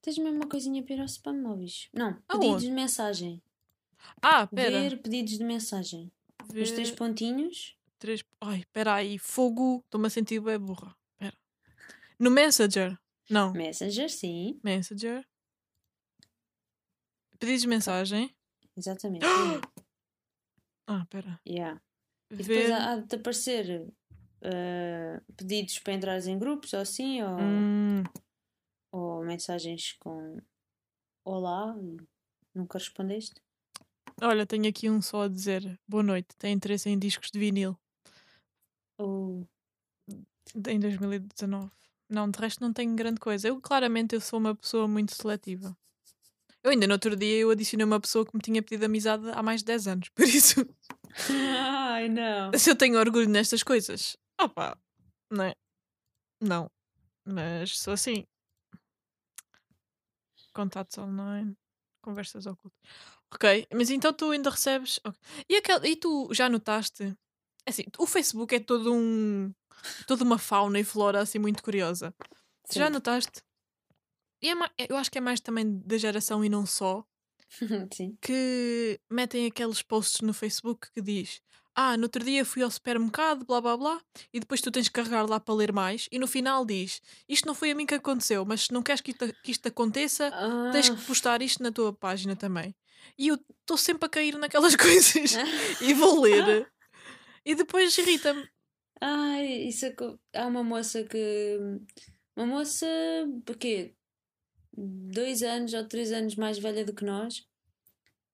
Tens 0.00 0.18
mesmo 0.18 0.38
uma 0.40 0.48
coisinha 0.48 0.82
para 0.82 0.94
ir 0.94 0.98
ao 1.00 1.06
spam, 1.06 1.34
não, 1.34 1.56
bicho? 1.56 1.88
Não, 1.94 2.20
Aonde? 2.28 2.40
pedidos 2.46 2.62
de 2.64 2.70
mensagem. 2.72 3.40
Ah, 4.20 4.44
pera. 4.48 4.80
Ver 4.80 5.00
pedidos 5.00 5.38
de 5.38 5.44
mensagem. 5.44 6.10
Os 6.48 6.72
três 6.72 6.90
Ver 6.90 6.96
pontinhos. 6.96 7.76
três. 8.00 8.24
Ai, 8.40 8.58
espera 8.58 8.94
aí. 8.94 9.18
Fogo. 9.20 9.82
Estou-me 9.84 10.08
a 10.08 10.10
sentir 10.10 10.40
bem 10.40 10.58
burra. 10.58 10.96
Espera. 11.12 11.38
No 12.18 12.28
Messenger. 12.32 12.98
Não. 13.30 13.52
Messenger, 13.52 14.10
sim. 14.10 14.58
Messenger. 14.64 15.24
Pedidos 17.38 17.62
de 17.62 17.68
mensagem. 17.68 18.34
Exatamente. 18.76 19.24
Ah, 20.88 21.02
espera. 21.04 21.40
yeah. 21.46 21.80
E 22.32 22.36
depois 22.36 22.48
Ver. 22.48 22.72
há 22.72 22.92
há 22.92 22.96
de 22.96 23.16
aparecer 23.16 23.86
eh, 24.40 25.20
pedidos 25.36 25.78
para 25.78 25.92
entrares 25.94 26.26
em 26.26 26.38
grupos 26.38 26.72
ou 26.72 26.80
assim, 26.80 27.22
ou, 27.22 27.28
Hum, 27.38 28.02
ou 28.92 29.24
mensagens 29.24 29.92
com 30.00 30.40
Olá, 31.24 31.76
e 31.78 31.98
nunca 32.54 32.78
respondeste. 32.78 33.40
olha, 34.20 34.44
tenho 34.46 34.68
aqui 34.68 34.90
um 34.90 35.00
só 35.00 35.22
a 35.22 35.28
dizer. 35.28 35.78
Boa 35.86 36.02
noite. 36.02 36.34
Tem 36.36 36.52
interesse 36.52 36.88
em 36.88 36.98
discos 36.98 37.30
de 37.30 37.38
vinil. 37.38 37.78
Ou 38.98 39.46
Em 40.68 40.80
2019. 40.80 41.70
Não, 42.08 42.30
de 42.30 42.38
resto 42.38 42.60
não 42.60 42.72
tenho 42.72 42.94
grande 42.96 43.20
coisa. 43.20 43.48
Eu 43.48 43.60
claramente 43.60 44.14
eu 44.14 44.20
sou 44.20 44.38
uma 44.38 44.54
pessoa 44.54 44.86
muito 44.88 45.14
seletiva. 45.14 45.76
Eu 46.62 46.70
ainda 46.70 46.86
no 46.86 46.92
outro 46.92 47.16
dia 47.16 47.36
eu 47.38 47.50
adicionei 47.50 47.84
uma 47.84 48.00
pessoa 48.00 48.24
que 48.26 48.34
me 48.34 48.40
tinha 48.40 48.62
pedido 48.62 48.84
amizade 48.84 49.28
há 49.30 49.42
mais 49.42 49.60
de 49.60 49.66
10 49.66 49.86
anos. 49.88 50.08
Por 50.14 50.24
isso, 50.26 50.66
Ai 51.58 52.08
não. 52.08 52.52
se 52.58 52.70
eu 52.70 52.76
tenho 52.76 52.98
orgulho 52.98 53.28
nestas 53.28 53.62
coisas, 53.62 54.16
opá, 54.40 54.76
não 55.30 55.44
é? 55.44 55.54
Não. 56.40 56.70
Mas 57.24 57.78
sou 57.78 57.92
assim. 57.94 58.26
Contatos 60.52 60.98
online, 60.98 61.56
conversas 62.02 62.46
ocultas. 62.46 62.78
Ok, 63.32 63.66
mas 63.72 63.88
então 63.90 64.12
tu 64.12 64.30
ainda 64.30 64.50
recebes. 64.50 65.00
ok. 65.04 65.18
E, 65.48 65.56
aquel, 65.56 65.84
e 65.84 65.96
tu 65.96 66.28
já 66.34 66.48
notaste? 66.48 67.04
É 67.64 67.70
Assim, 67.70 67.84
o 67.98 68.06
Facebook 68.06 68.54
é 68.54 68.60
todo 68.60 68.92
um. 68.92 69.52
toda 70.06 70.24
uma 70.24 70.36
fauna 70.38 70.78
e 70.78 70.84
flora 70.84 71.20
assim 71.20 71.38
muito 71.38 71.62
curiosa. 71.62 72.14
Tu 72.68 72.74
já 72.78 72.86
Sim. 72.88 72.92
notaste? 72.92 73.42
E 74.42 74.48
é 74.50 74.54
ma- 74.54 74.70
eu 74.76 74.96
acho 74.96 75.10
que 75.10 75.18
é 75.18 75.20
mais 75.20 75.40
também 75.40 75.78
da 75.80 75.96
geração 75.96 76.44
e 76.44 76.48
não 76.48 76.66
só 76.66 77.06
Sim. 77.92 78.16
que 78.20 78.98
metem 79.10 79.46
aqueles 79.46 79.82
posts 79.82 80.20
no 80.20 80.32
Facebook 80.34 80.88
que 80.94 81.00
diz 81.02 81.40
ah, 81.74 81.96
no 81.96 82.02
outro 82.02 82.22
dia 82.22 82.44
fui 82.44 82.62
ao 82.62 82.70
supermercado, 82.70 83.46
blá 83.46 83.58
blá 83.58 83.74
blá, 83.78 84.02
e 84.30 84.38
depois 84.38 84.60
tu 84.60 84.70
tens 84.70 84.88
que 84.88 84.92
carregar 84.94 85.26
lá 85.26 85.40
para 85.40 85.54
ler 85.54 85.72
mais, 85.72 86.06
e 86.12 86.18
no 86.18 86.26
final 86.26 86.66
diz 86.66 87.00
isto 87.26 87.46
não 87.46 87.54
foi 87.54 87.70
a 87.70 87.74
mim 87.74 87.86
que 87.86 87.94
aconteceu, 87.94 88.44
mas 88.44 88.64
se 88.64 88.72
não 88.72 88.82
queres 88.82 89.00
que 89.00 89.10
isto, 89.12 89.34
que 89.42 89.50
isto 89.52 89.66
aconteça, 89.68 90.30
tens 90.70 90.90
Ah. 90.90 90.94
que 90.96 91.02
postar 91.06 91.40
isto 91.40 91.62
na 91.62 91.72
tua 91.72 91.90
página 91.92 92.36
também. 92.36 92.74
E 93.18 93.28
eu 93.28 93.38
estou 93.60 93.78
sempre 93.78 94.04
a 94.06 94.08
cair 94.10 94.36
naquelas 94.36 94.76
coisas 94.76 95.32
e 95.80 95.94
vou 95.94 96.20
ler, 96.20 96.70
e 97.44 97.54
depois 97.54 97.96
irrita-me. 97.96 98.46
Ai, 99.00 99.46
isso 99.68 99.86
é 99.86 99.94
há 100.36 100.46
uma 100.46 100.62
moça 100.62 101.02
que. 101.04 101.58
Uma 102.36 102.46
moça, 102.46 102.86
porque 103.46 103.94
dois 104.76 105.42
anos 105.42 105.72
ou 105.74 105.86
três 105.86 106.12
anos 106.12 106.36
mais 106.36 106.58
velha 106.58 106.84
do 106.84 106.94
que 106.94 107.04
nós, 107.04 107.46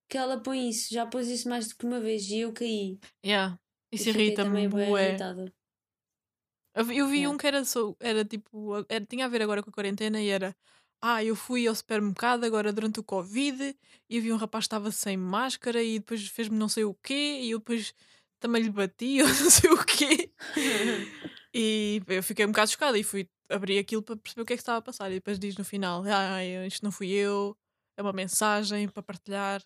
que 0.08 0.16
ela 0.18 0.40
põe 0.42 0.68
isso, 0.68 0.92
já 0.92 1.06
pôs 1.06 1.28
isso 1.28 1.48
mais 1.48 1.68
do 1.68 1.76
que 1.76 1.84
uma 1.86 2.00
vez 2.00 2.28
e 2.30 2.40
eu 2.40 2.52
caí. 2.52 2.98
Yeah. 3.24 3.58
Isso 3.92 4.08
irrita-me, 4.10 4.68
bué 4.68 5.10
irritada. 5.10 5.52
Eu 6.74 6.84
vi, 6.84 6.94
vi 6.94 7.00
Yeah. 7.18 7.28
um 7.28 7.36
que 7.36 7.46
era, 7.46 7.64
só, 7.64 7.94
era 8.00 8.24
tipo, 8.24 8.74
era, 8.88 9.04
tinha 9.04 9.24
a 9.26 9.28
ver 9.28 9.42
agora 9.42 9.62
com 9.62 9.70
a 9.70 9.72
quarentena 9.72 10.20
e 10.20 10.28
era 10.28 10.54
Ah, 11.02 11.24
eu 11.24 11.34
fui 11.36 11.66
ao 11.66 11.74
supermercado 11.74 12.44
agora 12.44 12.72
durante 12.72 13.00
o 13.00 13.04
Covid 13.04 13.76
e 14.10 14.18
havia 14.18 14.34
um 14.34 14.38
rapaz 14.38 14.64
que 14.64 14.66
estava 14.68 14.90
sem 14.90 15.16
máscara 15.16 15.82
e 15.82 15.98
depois 15.98 16.26
fez-me 16.28 16.56
não 16.56 16.68
sei 16.68 16.84
o 16.84 16.94
quê 16.94 17.40
e 17.42 17.50
eu 17.52 17.58
depois 17.58 17.94
também 18.40 18.62
lhe 18.62 18.70
bati 18.70 19.22
ou 19.22 19.28
não 19.28 19.50
sei 19.50 19.70
o 19.70 19.84
quê. 19.84 20.32
E 21.54 22.02
eu 22.08 22.22
fiquei 22.22 22.44
um 22.44 22.50
bocado 22.50 22.70
chocada 22.70 22.98
e 22.98 23.02
fui 23.02 23.28
abrir 23.48 23.78
aquilo 23.78 24.02
para 24.02 24.16
perceber 24.16 24.42
o 24.42 24.46
que 24.46 24.52
é 24.52 24.56
que 24.56 24.62
estava 24.62 24.78
a 24.78 24.82
passar. 24.82 25.10
E 25.10 25.14
depois 25.14 25.38
diz 25.38 25.56
no 25.56 25.64
final: 25.64 26.02
Ah, 26.04 26.44
isto 26.66 26.84
não 26.84 26.92
fui 26.92 27.10
eu, 27.10 27.56
é 27.96 28.02
uma 28.02 28.12
mensagem 28.12 28.88
para 28.88 29.02
partilhar. 29.02 29.62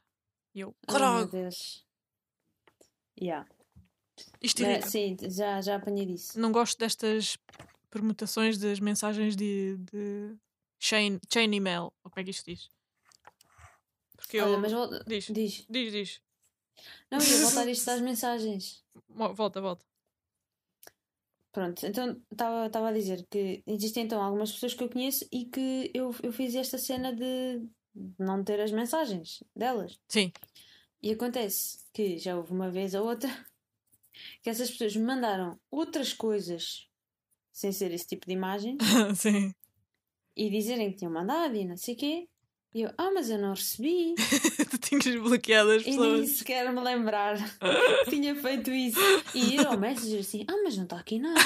E 0.55 0.61
eu, 0.61 0.75
meu 0.87 0.99
caralho, 0.99 1.29
Deus. 1.29 1.85
Yeah. 3.21 3.47
isto 4.40 4.62
irrita. 4.62 4.88
sim, 4.88 5.16
já, 5.31 5.61
já 5.61 5.77
apanhei 5.77 6.07
disso. 6.07 6.38
Não 6.38 6.51
gosto 6.51 6.79
destas 6.79 7.37
permutações 7.90 8.59
das 8.59 8.81
mensagens 8.81 9.37
de, 9.37 9.77
de 9.79 10.35
chain, 10.79 11.21
chain 11.33 11.55
email. 11.55 11.92
Ou 12.03 12.11
como 12.11 12.21
é 12.21 12.25
que 12.25 12.31
isto 12.31 12.45
diz? 12.47 12.71
Porque 14.16 14.38
eu. 14.38 14.47
Olha, 14.47 14.59
mas 14.59 14.73
volta. 14.73 15.05
Diz. 15.07 15.27
Diz. 15.27 15.66
Diz, 15.68 15.92
diz. 15.92 16.21
Não, 17.11 17.18
eu 17.18 17.25
ia 17.25 17.42
voltar 17.42 17.68
isto 17.68 17.88
às 17.90 18.01
mensagens. 18.01 18.83
Volta, 19.09 19.61
volta. 19.61 19.91
Pronto, 21.53 21.87
então 21.87 22.19
estava 22.31 22.88
a 22.88 22.93
dizer 22.93 23.27
que 23.31 23.62
existem 23.67 24.05
então 24.05 24.23
algumas 24.23 24.51
pessoas 24.51 24.73
que 24.73 24.83
eu 24.83 24.88
conheço 24.88 25.29
e 25.31 25.45
que 25.45 25.91
eu, 25.93 26.15
eu 26.23 26.33
fiz 26.33 26.55
esta 26.55 26.79
cena 26.79 27.15
de 27.15 27.62
não 28.19 28.43
ter 28.43 28.59
as 28.59 28.73
mensagens 28.73 29.45
delas. 29.55 30.01
Sim. 30.09 30.33
E 31.03 31.11
acontece 31.11 31.85
que 31.93 32.17
já 32.17 32.35
houve 32.37 32.53
uma 32.53 32.71
vez 32.71 32.95
ou 32.95 33.07
outra 33.07 33.29
que 34.43 34.49
essas 34.49 34.71
pessoas 34.71 34.97
me 34.97 35.05
mandaram 35.05 35.61
outras 35.71 36.15
coisas 36.15 36.88
sem 37.53 37.71
ser 37.71 37.93
esse 37.93 38.07
tipo 38.07 38.27
de 38.27 38.33
imagem 38.33 38.79
Sim. 39.15 39.55
e 40.35 40.49
dizerem 40.49 40.91
que 40.91 40.97
tinham 40.97 41.12
mandado 41.12 41.55
e 41.55 41.67
não 41.67 41.77
sei 41.77 41.95
o 41.95 41.99
quê. 41.99 42.29
E 42.74 42.82
eu, 42.82 42.90
ah, 42.96 43.11
mas 43.12 43.28
eu 43.28 43.38
não 43.38 43.50
recebi. 43.50 44.14
tu 44.70 44.78
tinhas 44.78 45.04
bloqueado 45.20 45.70
as 45.72 45.82
E 45.82 45.90
nem 45.90 45.98
pessoas. 45.98 46.30
sequer 46.38 46.72
me 46.72 46.80
lembrar 46.80 47.37
que 48.04 48.08
tinha 48.11 48.35
feito 48.35 48.70
isso. 48.70 48.98
E 49.35 49.56
ir 49.56 49.66
ao 49.66 49.76
Messenger 49.78 50.20
assim, 50.20 50.44
ah, 50.48 50.54
mas 50.64 50.76
não 50.76 50.85
está 50.85 50.96
aqui 50.96 51.18
nada. 51.18 51.38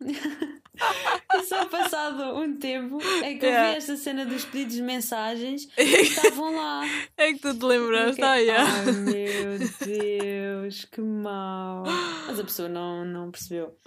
e 0.04 1.42
só 1.44 1.64
passado 1.66 2.36
um 2.38 2.58
tempo 2.58 2.98
é 3.22 3.34
que 3.34 3.44
eu 3.46 3.48
Yeah. 3.50 3.70
vi 3.70 3.76
esta 3.78 3.96
cena 3.96 4.26
dos 4.26 4.44
pedidos 4.44 4.74
de 4.76 4.82
mensagens 4.82 5.68
e 5.78 5.82
estavam 5.82 6.54
lá. 6.54 6.82
É 7.16 7.32
que 7.32 7.38
tu 7.38 7.56
te 7.58 7.64
lembraste, 7.64 8.20
Eu 8.20 8.26
ah, 8.26 8.34
yeah. 8.36 8.70
Ai 8.70 8.92
meu 8.92 9.58
Deus, 9.86 10.84
que 10.84 11.00
mau. 11.00 11.84
Mas 12.26 12.38
a 12.40 12.44
pessoa 12.44 12.68
não, 12.68 13.04
não 13.04 13.30
percebeu. 13.30 13.78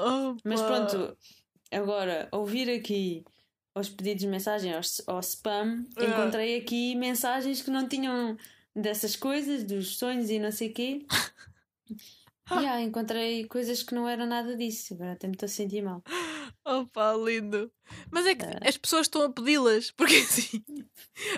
Mas 0.44 0.62
pronto, 0.62 1.16
agora, 1.72 2.28
ouvir 2.32 2.70
aqui 2.72 3.24
os 3.80 3.90
pedidos 3.90 4.22
de 4.22 4.28
mensagem, 4.28 4.74
aos- 4.74 5.02
ao 5.08 5.20
spam, 5.20 5.86
Ah. 5.98 6.04
encontrei 6.04 6.58
aqui 6.58 6.96
mensagens 6.96 7.62
que 7.62 7.70
não 7.72 7.88
tinham 7.88 8.38
dessas 8.76 9.16
coisas, 9.16 9.64
dos 9.64 9.98
sonhos 9.98 10.30
e 10.30 10.40
não 10.40 10.52
sei 10.52 10.70
o 10.70 10.74
quê. 10.74 11.06
E 12.50 12.66
ah, 12.66 12.80
encontrei 12.82 13.46
coisas 13.46 13.84
que 13.84 13.94
não 13.94 14.08
eram 14.08 14.26
nada 14.26 14.56
disso. 14.56 14.94
Agora 14.94 15.12
até 15.12 15.28
me 15.28 15.34
estou 15.34 15.48
a 15.48 15.50
sentir 15.50 15.82
mal. 15.82 16.02
Opa, 16.66 17.14
lindo. 17.14 17.70
Mas 18.10 18.26
é 18.26 18.36
que 18.36 18.46
Ah. 18.46 18.60
as 18.66 18.78
pessoas 18.78 19.02
estão 19.08 19.22
a 19.24 19.30
pedi-las, 19.30 19.92
porque 19.98 20.16
assim 20.16 20.64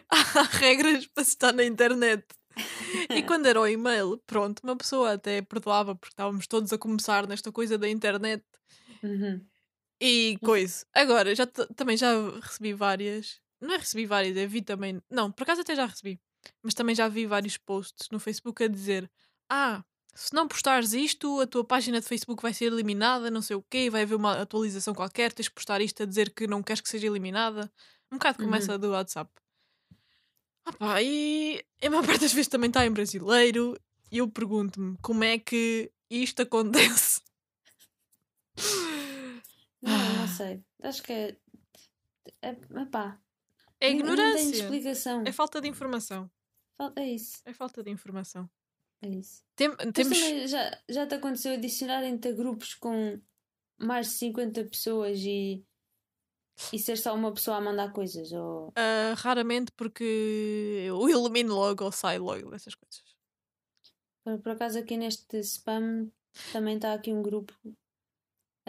há 0.07 0.43
regras 0.43 1.07
para 1.07 1.23
se 1.23 1.31
estar 1.31 1.51
na 1.51 1.63
internet. 1.65 2.23
E 3.09 3.23
quando 3.23 3.47
era 3.47 3.59
o 3.59 3.67
e-mail, 3.67 4.21
pronto, 4.27 4.59
uma 4.63 4.75
pessoa 4.75 5.13
até 5.13 5.41
perdoava 5.41 5.95
porque 5.95 6.13
estávamos 6.13 6.45
todos 6.45 6.71
a 6.73 6.77
começar 6.77 7.25
nesta 7.27 7.51
coisa 7.51 7.75
da 7.77 7.89
internet 7.89 8.43
Uhum. 9.01 9.41
E 10.01 10.37
coisa. 10.43 10.85
Agora, 10.93 11.33
já 11.35 11.45
também 11.47 11.97
já 11.97 12.11
recebi 12.39 12.73
várias. 12.73 13.39
Não 13.61 13.73
é 13.73 13.77
recebi 13.77 14.05
várias, 14.05 14.37
é 14.37 14.45
vi 14.47 14.61
também. 14.61 15.01
Não, 15.09 15.31
por 15.31 15.43
acaso 15.43 15.61
até 15.61 15.75
já 15.75 15.85
recebi. 15.85 16.19
Mas 16.63 16.73
também 16.73 16.95
já 16.95 17.07
vi 17.07 17.25
vários 17.25 17.57
posts 17.57 18.09
no 18.09 18.19
Facebook 18.19 18.63
a 18.63 18.67
dizer: 18.67 19.09
Ah, 19.49 19.83
se 20.15 20.33
não 20.33 20.47
postares 20.47 20.93
isto, 20.93 21.41
a 21.41 21.47
tua 21.47 21.63
página 21.63 21.99
de 21.99 22.07
Facebook 22.07 22.41
vai 22.41 22.53
ser 22.53 22.65
eliminada, 22.65 23.29
não 23.29 23.41
sei 23.41 23.55
o 23.57 23.61
quê, 23.69 23.89
vai 23.89 24.03
haver 24.03 24.15
uma 24.15 24.41
atualização 24.41 24.93
qualquer, 24.93 25.33
tens 25.33 25.49
que 25.49 25.55
postar 25.55 25.81
isto 25.81 26.01
a 26.03 26.05
dizer 26.05 26.29
que 26.33 26.47
não 26.47 26.63
queres 26.63 26.81
que 26.81 26.89
seja 26.89 27.07
eliminada. 27.07 27.71
Um 28.11 28.15
bocado 28.17 28.37
como 28.37 28.49
Uhum. 28.49 28.55
essa 28.55 28.77
do 28.77 28.91
WhatsApp. 28.91 29.29
Ah 30.65 30.73
pá, 30.73 31.01
e 31.03 31.63
a 31.83 31.89
maior 31.89 32.03
parte 32.07 32.21
das 32.21 32.33
vezes 32.33 32.47
também 32.47 32.69
está 32.69 32.85
em 32.85 32.91
brasileiro 32.91 33.77
e 34.11 34.17
eu 34.19 34.27
pergunto-me 34.29 34.97
como 35.01 35.23
é 35.23 35.37
que 35.37 35.91
isto 36.09 36.41
acontece. 36.41 37.21
Não, 39.81 39.93
Ah. 39.93 40.13
não 40.19 40.27
sei. 40.27 40.63
Acho 40.83 41.03
que 41.03 41.13
é. 41.13 41.37
É, 42.41 42.49
epá, 42.49 42.59
É 42.71 42.79
não- 42.79 42.81
Não 42.81 43.19
tem 43.79 43.95
ignorância. 43.97 44.55
explicação. 44.63 45.23
É 45.25 45.31
falta 45.31 45.61
de 45.61 45.67
informação. 45.67 46.29
É 46.95 47.07
isso. 47.09 47.41
É 47.45 47.53
falta 47.53 47.81
de 47.83 47.89
informação. 47.89 48.49
É 49.01 49.07
isso. 49.07 49.43
Tem- 49.55 49.75
temos. 49.93 50.17
já, 50.49 50.77
já 50.89 51.07
te 51.07 51.15
aconteceu 51.15 51.53
adicionarem-te 51.53 52.27
a 52.27 52.31
grupos 52.33 52.73
com 52.75 53.19
mais 53.77 54.07
de 54.07 54.13
50 54.13 54.63
pessoas 54.65 55.19
e, 55.19 55.63
e 56.73 56.77
ser 56.79 56.97
só 56.97 57.15
uma 57.15 57.33
pessoa 57.33 57.57
a 57.57 57.61
mandar 57.61 57.91
coisas? 57.93 58.31
Ou... 58.33 58.73
ah, 58.75 59.13
raramente 59.17 59.71
porque 59.71 60.83
eu 60.85 60.99
elimino 61.09 61.55
logo 61.55 61.85
ou 61.85 61.91
saio 61.91 62.23
logo 62.23 62.49
dessas 62.51 62.75
coisas. 62.75 63.03
Por, 64.23 64.37
por 64.39 64.51
acaso 64.51 64.77
aqui 64.79 64.97
neste 64.97 65.37
spam 65.39 66.09
também 66.51 66.75
está 66.75 66.93
aqui 66.93 67.11
um 67.13 67.21
grupo. 67.23 67.53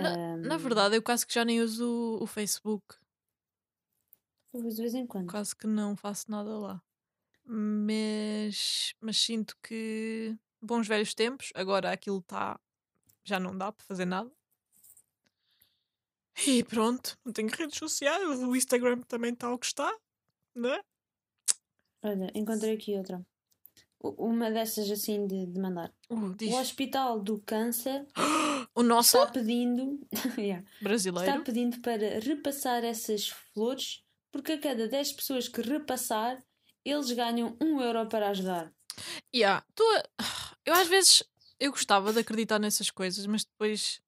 Na 0.01 0.55
ahm, 0.55 0.59
verdade, 0.59 0.97
eu 0.97 1.03
quase 1.03 1.27
que 1.27 1.35
já 1.35 1.45
nem 1.45 1.61
uso 1.61 2.19
o, 2.21 2.27
Facebook. 2.27 2.97
eu 4.53 4.61
uso 4.61 4.77
de 4.77 4.83
vez 4.83 4.95
em 4.95 5.07
quando. 5.07 5.31
Quase 5.31 5.55
que 5.55 5.67
não 5.67 5.97
faço 5.97 6.31
nada 6.31 6.59
lá. 6.59 6.83
Mas, 7.45 8.95
mas 9.01 9.17
sinto 9.17 9.57
que 9.63 10.37
bons 10.61 10.87
velhos 10.87 11.15
tempos, 11.15 11.51
agora 11.55 11.93
aquilo 11.93 12.19
está. 12.19 12.59
Já 13.25 13.41
não 13.41 13.57
dá 13.57 13.73
para 13.73 13.85
fazer 13.85 14.05
nada. 14.05 14.31
E 16.47 16.65
pronto, 16.65 17.19
não 17.25 17.33
tenho 17.33 17.49
redes 17.49 17.79
sociais, 17.79 18.23
o 18.23 18.57
Instagram 18.57 19.01
também 19.03 19.33
está 19.33 19.53
o 19.53 19.59
que 19.59 19.67
está, 19.67 19.95
não 20.55 20.71
é? 20.71 20.83
Olha, 22.03 22.31
encontrei 22.35 22.75
aqui 22.75 22.97
outra. 22.97 23.25
Uma 24.03 24.51
dessas 24.51 24.91
assim 24.91 25.27
de, 25.27 25.45
de 25.47 25.61
mandar. 25.61 25.93
Uh. 26.09 26.35
O 26.41 26.55
Hospital 26.59 27.21
do 27.21 27.39
Câncer 27.41 28.07
O 28.75 28.83
nosso 28.83 29.19
está 29.19 29.33
pedindo. 29.33 30.01
Yeah. 30.39 30.65
brasileiro. 30.81 31.31
Está 31.31 31.45
pedindo 31.45 31.81
para 31.81 32.19
repassar 32.21 32.85
essas 32.85 33.29
flores, 33.29 34.03
porque 34.33 34.53
a 34.53 34.61
cada 34.61 34.89
10 34.89 35.13
pessoas 35.13 35.49
que 35.49 35.61
repassar, 35.61 36.43
eles 36.85 37.11
ganham 37.13 37.57
1 37.61 37.81
euro 37.81 38.07
para 38.09 38.29
ajudar. 38.31 38.73
Yeah, 39.35 39.65
tu, 39.75 39.83
eu 40.65 40.75
às 40.75 40.89
vezes 40.89 41.23
eu 41.59 41.71
gostava 41.71 42.13
de 42.13 42.21
acreditar 42.21 42.59
nessas 42.59 42.91
coisas, 42.91 43.27
mas 43.27 43.45
depois 43.45 44.01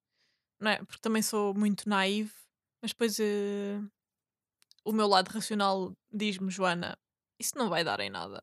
não 0.63 0.71
é? 0.71 0.77
Porque 0.77 1.01
também 1.01 1.21
sou 1.21 1.53
muito 1.53 1.87
naive, 1.89 2.31
mas 2.81 2.91
depois 2.91 3.19
eh, 3.19 3.81
o 4.85 4.93
meu 4.93 5.07
lado 5.07 5.27
racional 5.29 5.93
diz-me, 6.11 6.49
Joana, 6.49 6.97
isso 7.37 7.57
não 7.57 7.69
vai 7.69 7.83
dar 7.83 7.99
em 7.99 8.09
nada. 8.09 8.41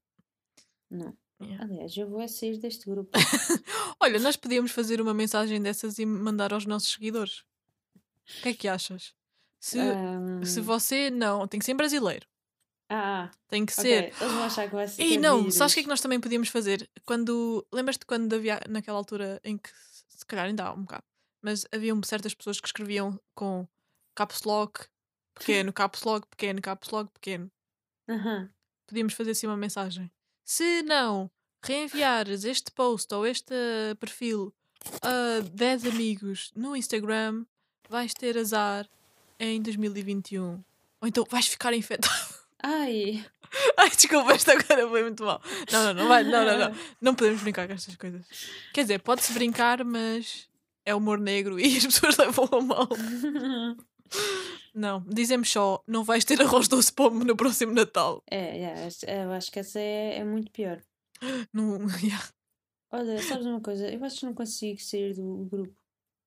Não. 0.91 1.17
Yeah. 1.43 1.65
Aliás, 1.65 1.97
eu 1.97 2.09
vou 2.09 2.21
é 2.21 2.29
sair 2.29 2.59
deste 2.59 2.89
grupo. 2.89 3.11
Olha, 4.01 4.19
nós 4.19 4.37
podíamos 4.37 4.73
fazer 4.73 5.01
uma 5.01 5.15
mensagem 5.15 5.61
dessas 5.61 5.99
e 5.99 6.05
mandar 6.05 6.53
aos 6.53 6.67
nossos 6.67 6.93
seguidores. 6.93 7.39
O 8.39 8.43
que 8.43 8.49
é 8.51 8.55
que 8.55 8.69
achas? 8.69 9.15
Se, 9.59 9.79
Ahm, 9.79 10.45
se 10.45 10.61
você 10.61 11.11
não, 11.11 11.47
tem 11.47 11.59
que 11.59 11.67
ser 11.67 11.75
brasileiro, 11.75 12.27
Ah, 12.89 13.31
tem 13.49 13.65
que 13.67 13.73
ok. 13.73 13.83
ser. 13.83 14.05
Eles 14.05 14.33
vão 14.35 14.43
achar 14.45 14.69
que 14.69 14.75
vai 14.75 14.87
ser. 14.89 15.03
E 15.03 15.17
não, 15.19 15.39
vírus. 15.41 15.55
sabes 15.55 15.73
o 15.73 15.75
que 15.75 15.81
é 15.81 15.83
que 15.85 15.89
nós 15.89 16.01
também 16.01 16.21
podíamos 16.21 16.49
fazer? 16.49 16.89
Quando. 17.05 17.67
Lembras-te 17.73 18.05
quando 18.07 18.33
havia 18.35 18.61
naquela 18.69 18.99
altura 18.99 19.41
em 19.45 19.57
que 19.59 19.71
se 20.09 20.25
calhar 20.27 20.47
ainda 20.47 20.65
há 20.65 20.73
um 20.75 20.83
bocado, 20.83 21.05
mas 21.43 21.67
haviam 21.73 22.01
certas 22.03 22.35
pessoas 22.35 22.61
que 22.61 22.67
escreviam 22.69 23.19
com 23.35 23.67
caps 24.15 24.43
lock, 24.45 24.87
pequeno, 25.35 25.73
caps 25.75 26.03
lock, 26.05 26.27
pequeno, 26.29 26.61
caps 26.61 26.91
lock, 26.91 27.11
pequeno. 27.13 27.51
Podíamos 28.87 29.15
fazer 29.15 29.31
assim 29.33 29.47
uma 29.47 29.57
mensagem. 29.57 30.11
Se 30.45 30.83
não 30.83 31.31
reenviares 31.63 32.45
este 32.45 32.71
post 32.73 33.13
ou 33.15 33.27
este 33.27 33.55
perfil 33.99 34.53
a 35.03 35.41
10 35.41 35.87
amigos 35.87 36.51
no 36.57 36.75
Instagram, 36.75 37.45
vais 37.89 38.15
ter 38.15 38.37
azar 38.39 38.89
em 39.39 39.61
2021. 39.61 40.63
Ou 41.01 41.09
então 41.09 41.27
vais 41.29 41.47
ficar 41.47 41.73
infectado. 41.73 42.15
Ai, 42.63 43.25
Ai, 43.77 43.91
desculpa, 43.91 44.33
esta 44.33 44.53
agora 44.53 44.89
foi 44.89 45.03
muito 45.03 45.25
mal. 45.25 45.43
Não, 45.73 45.85
não, 45.85 45.95
não 45.95 46.09
vai. 46.09 46.23
Não, 46.23 46.45
não, 46.45 46.59
não. 46.59 46.77
Não 47.01 47.15
podemos 47.15 47.43
brincar 47.43 47.67
com 47.67 47.75
estas 47.75 47.97
coisas. 47.97 48.25
Quer 48.73 48.83
dizer, 48.83 49.01
pode-se 49.01 49.33
brincar, 49.33 49.83
mas 49.85 50.49
é 50.85 50.95
humor 50.95 51.19
negro 51.19 51.59
e 51.59 51.77
as 51.77 51.85
pessoas 51.85 52.17
levam 52.19 52.49
a 52.53 52.61
mal. 52.61 52.89
Não, 54.75 55.01
dizemos 55.09 55.51
só, 55.51 55.83
não 55.87 56.05
vais 56.05 56.25
ter 56.25 56.41
arroz 56.41 56.69
doce 56.69 56.93
pombo 56.93 57.25
no 57.25 57.37
próximo 57.37 57.73
Natal. 57.73 58.23
é, 58.31 58.57
yeah, 58.57 58.81
esta- 58.83 59.11
eu 59.11 59.33
acho 59.33 59.51
que 59.51 59.59
essa 59.59 59.81
é, 59.81 60.19
é 60.19 60.25
muito 60.25 60.51
pior. 60.53 60.81
Não, 61.53 61.77
yeah. 62.03 62.29
Olha, 62.93 63.23
sabes 63.23 63.47
uma 63.47 63.61
coisa? 63.61 63.89
Eu 63.93 64.03
acho 64.05 64.21
que 64.21 64.27
não 64.27 64.35
consigo 64.35 64.81
sair 64.81 65.15
do 65.15 65.45
grupo. 65.51 65.77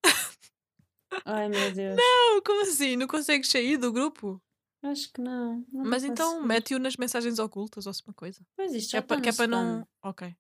Ai 1.25 1.49
meu 1.49 1.71
Deus. 1.73 1.95
Não, 1.97 2.41
como 2.41 2.61
assim? 2.61 2.95
Não 2.95 3.07
consegues 3.07 3.49
sair 3.49 3.77
do 3.77 3.91
grupo? 3.91 4.41
Acho 4.81 5.11
que 5.13 5.21
não. 5.21 5.65
não 5.71 5.85
Mas 5.85 6.03
então 6.03 6.41
mete-o 6.43 6.79
nas 6.79 6.97
mensagens 6.97 7.39
ocultas 7.39 7.85
ou 7.85 7.91
assim 7.91 8.01
uma 8.05 8.13
coisa. 8.13 8.45
Pois 8.55 8.73
isto 8.73 8.91
já 8.91 8.97
é 8.97 9.01
para 9.01 9.21
que 9.21 9.29
é 9.29 9.33
para 9.33 9.47
não. 9.47 9.87
Ok. 10.03 10.35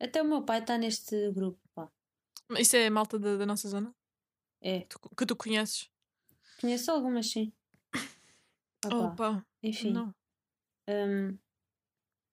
Até 0.00 0.20
o 0.22 0.24
meu 0.24 0.42
pai 0.42 0.58
está 0.60 0.76
neste 0.76 1.30
grupo, 1.32 1.60
pá. 1.74 1.88
Mas 2.48 2.62
Isso 2.66 2.76
é 2.76 2.86
a 2.86 2.90
malta 2.90 3.18
da, 3.18 3.36
da 3.36 3.46
nossa 3.46 3.68
zona? 3.68 3.94
É. 4.60 4.80
Tu- 4.80 4.98
que 5.16 5.26
tu 5.26 5.36
conheces? 5.36 5.88
Conheço 6.60 6.90
algumas, 6.90 7.30
sim. 7.30 7.52
Opa, 8.86 8.96
Opa, 9.12 9.46
enfim. 9.62 9.92
não. 9.92 10.14
hum, 10.88 11.38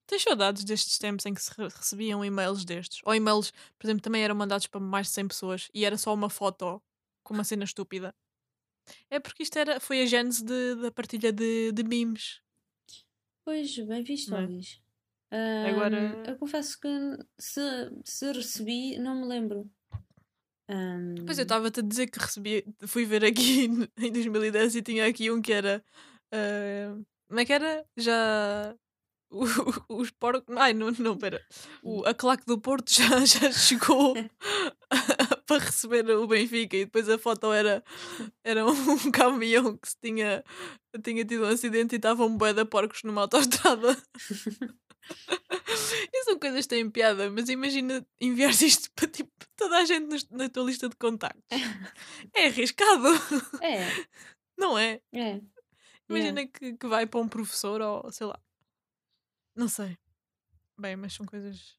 Tens 0.07 0.23
saudades 0.23 0.63
destes 0.65 0.97
tempos 0.97 1.25
em 1.25 1.33
que 1.33 1.41
se 1.41 1.51
re- 1.57 1.69
recebiam 1.69 2.23
e-mails 2.25 2.65
destes? 2.65 2.99
Ou 3.05 3.15
e-mails, 3.15 3.51
por 3.79 3.85
exemplo, 3.87 4.01
também 4.01 4.23
eram 4.23 4.35
mandados 4.35 4.67
para 4.67 4.79
mais 4.81 5.07
de 5.07 5.13
100 5.13 5.27
pessoas 5.27 5.69
e 5.73 5.85
era 5.85 5.97
só 5.97 6.13
uma 6.13 6.29
foto 6.29 6.81
com 7.23 7.33
uma 7.33 7.43
cena 7.45 7.63
estúpida. 7.63 8.13
É 9.09 9.19
porque 9.19 9.43
isto 9.43 9.57
era, 9.57 9.79
foi 9.79 10.01
a 10.01 10.05
gênese 10.05 10.43
de- 10.43 10.75
da 10.75 10.91
partilha 10.91 11.31
de, 11.31 11.71
de 11.71 11.83
memes. 11.83 12.41
pois, 13.45 13.77
bem 13.77 14.03
visto, 14.03 14.31
Não 14.31 14.39
é? 14.39 14.45
Luís. 14.47 14.81
Hum, 15.31 15.65
Agora- 15.69 16.23
Eu 16.27 16.37
confesso 16.37 16.77
que 16.79 16.89
se, 17.39 17.61
se 18.03 18.31
recebi, 18.33 18.97
não 18.97 19.21
me 19.21 19.27
lembro. 19.27 19.69
Hum, 20.71 21.15
Pois 21.25 21.37
eu 21.37 21.43
estava-te 21.43 21.79
a 21.79 21.83
dizer 21.83 22.07
que 22.07 22.19
recebi, 22.19 22.65
fui 22.87 23.05
ver 23.05 23.25
aqui 23.25 23.65
em 23.97 24.11
2010 24.11 24.75
e 24.75 24.81
tinha 24.81 25.05
aqui 25.07 25.29
um 25.31 25.41
que 25.41 25.51
era. 25.53 25.83
ah, 26.33 26.95
como 27.27 27.39
é 27.39 27.45
que 27.45 27.53
era? 27.53 27.85
Já. 27.97 28.75
o- 29.31 29.43
o- 29.45 29.45
os 30.01 30.11
porcos. 30.11 30.55
Ai, 30.57 30.73
não, 30.73 30.91
não, 30.91 31.17
pera. 31.17 31.41
O, 31.83 32.05
a 32.05 32.13
claque 32.13 32.45
do 32.45 32.59
Porto 32.59 32.91
já, 32.91 33.19
já 33.25 33.51
chegou 33.51 34.13
para 35.51 35.65
receber 35.65 36.09
o 36.11 36.27
Benfica 36.27 36.77
e 36.77 36.85
depois 36.85 37.09
a 37.09 37.17
foto 37.17 37.51
era, 37.51 37.83
era 38.43 38.65
um 38.65 38.71
caminhão 39.11 39.75
que 39.77 39.89
se 39.89 39.97
tinha, 40.01 40.43
tinha 41.03 41.25
tido 41.25 41.43
um 41.43 41.47
acidente 41.49 41.95
e 41.95 41.97
estavam 41.97 42.27
um 42.27 42.37
bué 42.37 42.53
de 42.53 42.63
porcos 42.63 43.03
numa 43.03 43.21
autoestrada. 43.21 43.97
E 46.13 46.23
são 46.23 46.39
coisas 46.39 46.61
que 46.65 46.69
têm 46.69 46.89
piada, 46.89 47.29
mas 47.31 47.49
imagina 47.49 48.05
enviar 48.19 48.51
isto 48.63 48.89
para 48.95 49.07
tipo, 49.09 49.31
toda 49.57 49.77
a 49.79 49.83
gente 49.85 50.05
nos- 50.07 50.29
na 50.29 50.47
tua 50.47 50.63
lista 50.63 50.87
de 50.87 50.95
contactos. 50.95 51.43
É 52.33 52.45
arriscado, 52.45 53.07
É, 53.61 53.87
não 54.57 54.77
é? 54.77 55.01
é. 55.13 55.41
Imagina 56.07 56.45
que, 56.47 56.77
que 56.77 56.87
vai 56.87 57.05
para 57.07 57.19
um 57.19 57.27
professor 57.27 57.81
ou 57.81 58.11
sei 58.11 58.27
lá. 58.27 58.39
Não 59.55 59.67
sei. 59.67 59.97
Bem, 60.79 60.95
mas 60.95 61.13
são 61.13 61.25
coisas. 61.25 61.75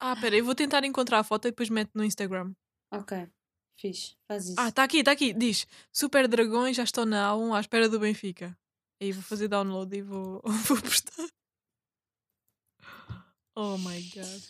Ah, 0.00 0.16
pera, 0.16 0.36
eu 0.36 0.44
vou 0.44 0.54
tentar 0.54 0.82
encontrar 0.84 1.20
a 1.20 1.24
foto 1.24 1.46
e 1.46 1.50
depois 1.50 1.68
meto 1.68 1.90
no 1.94 2.04
Instagram. 2.04 2.52
Ok, 2.92 3.28
fixe, 3.78 4.16
faz 4.28 4.48
isso. 4.48 4.56
Ah, 4.58 4.68
está 4.68 4.84
aqui, 4.84 4.98
está 4.98 5.12
aqui. 5.12 5.32
Diz: 5.32 5.66
Super 5.92 6.28
Dragões 6.28 6.76
já 6.76 6.84
estão 6.84 7.04
na 7.04 7.30
A1 7.32 7.56
à 7.56 7.60
espera 7.60 7.88
do 7.88 7.98
Benfica. 7.98 8.56
Aí 9.00 9.12
vou 9.12 9.22
fazer 9.22 9.48
download 9.48 9.94
e 9.94 10.02
vou, 10.02 10.40
vou 10.66 10.80
postar. 10.80 11.28
Oh 13.54 13.76
my 13.78 14.00
god. 14.14 14.42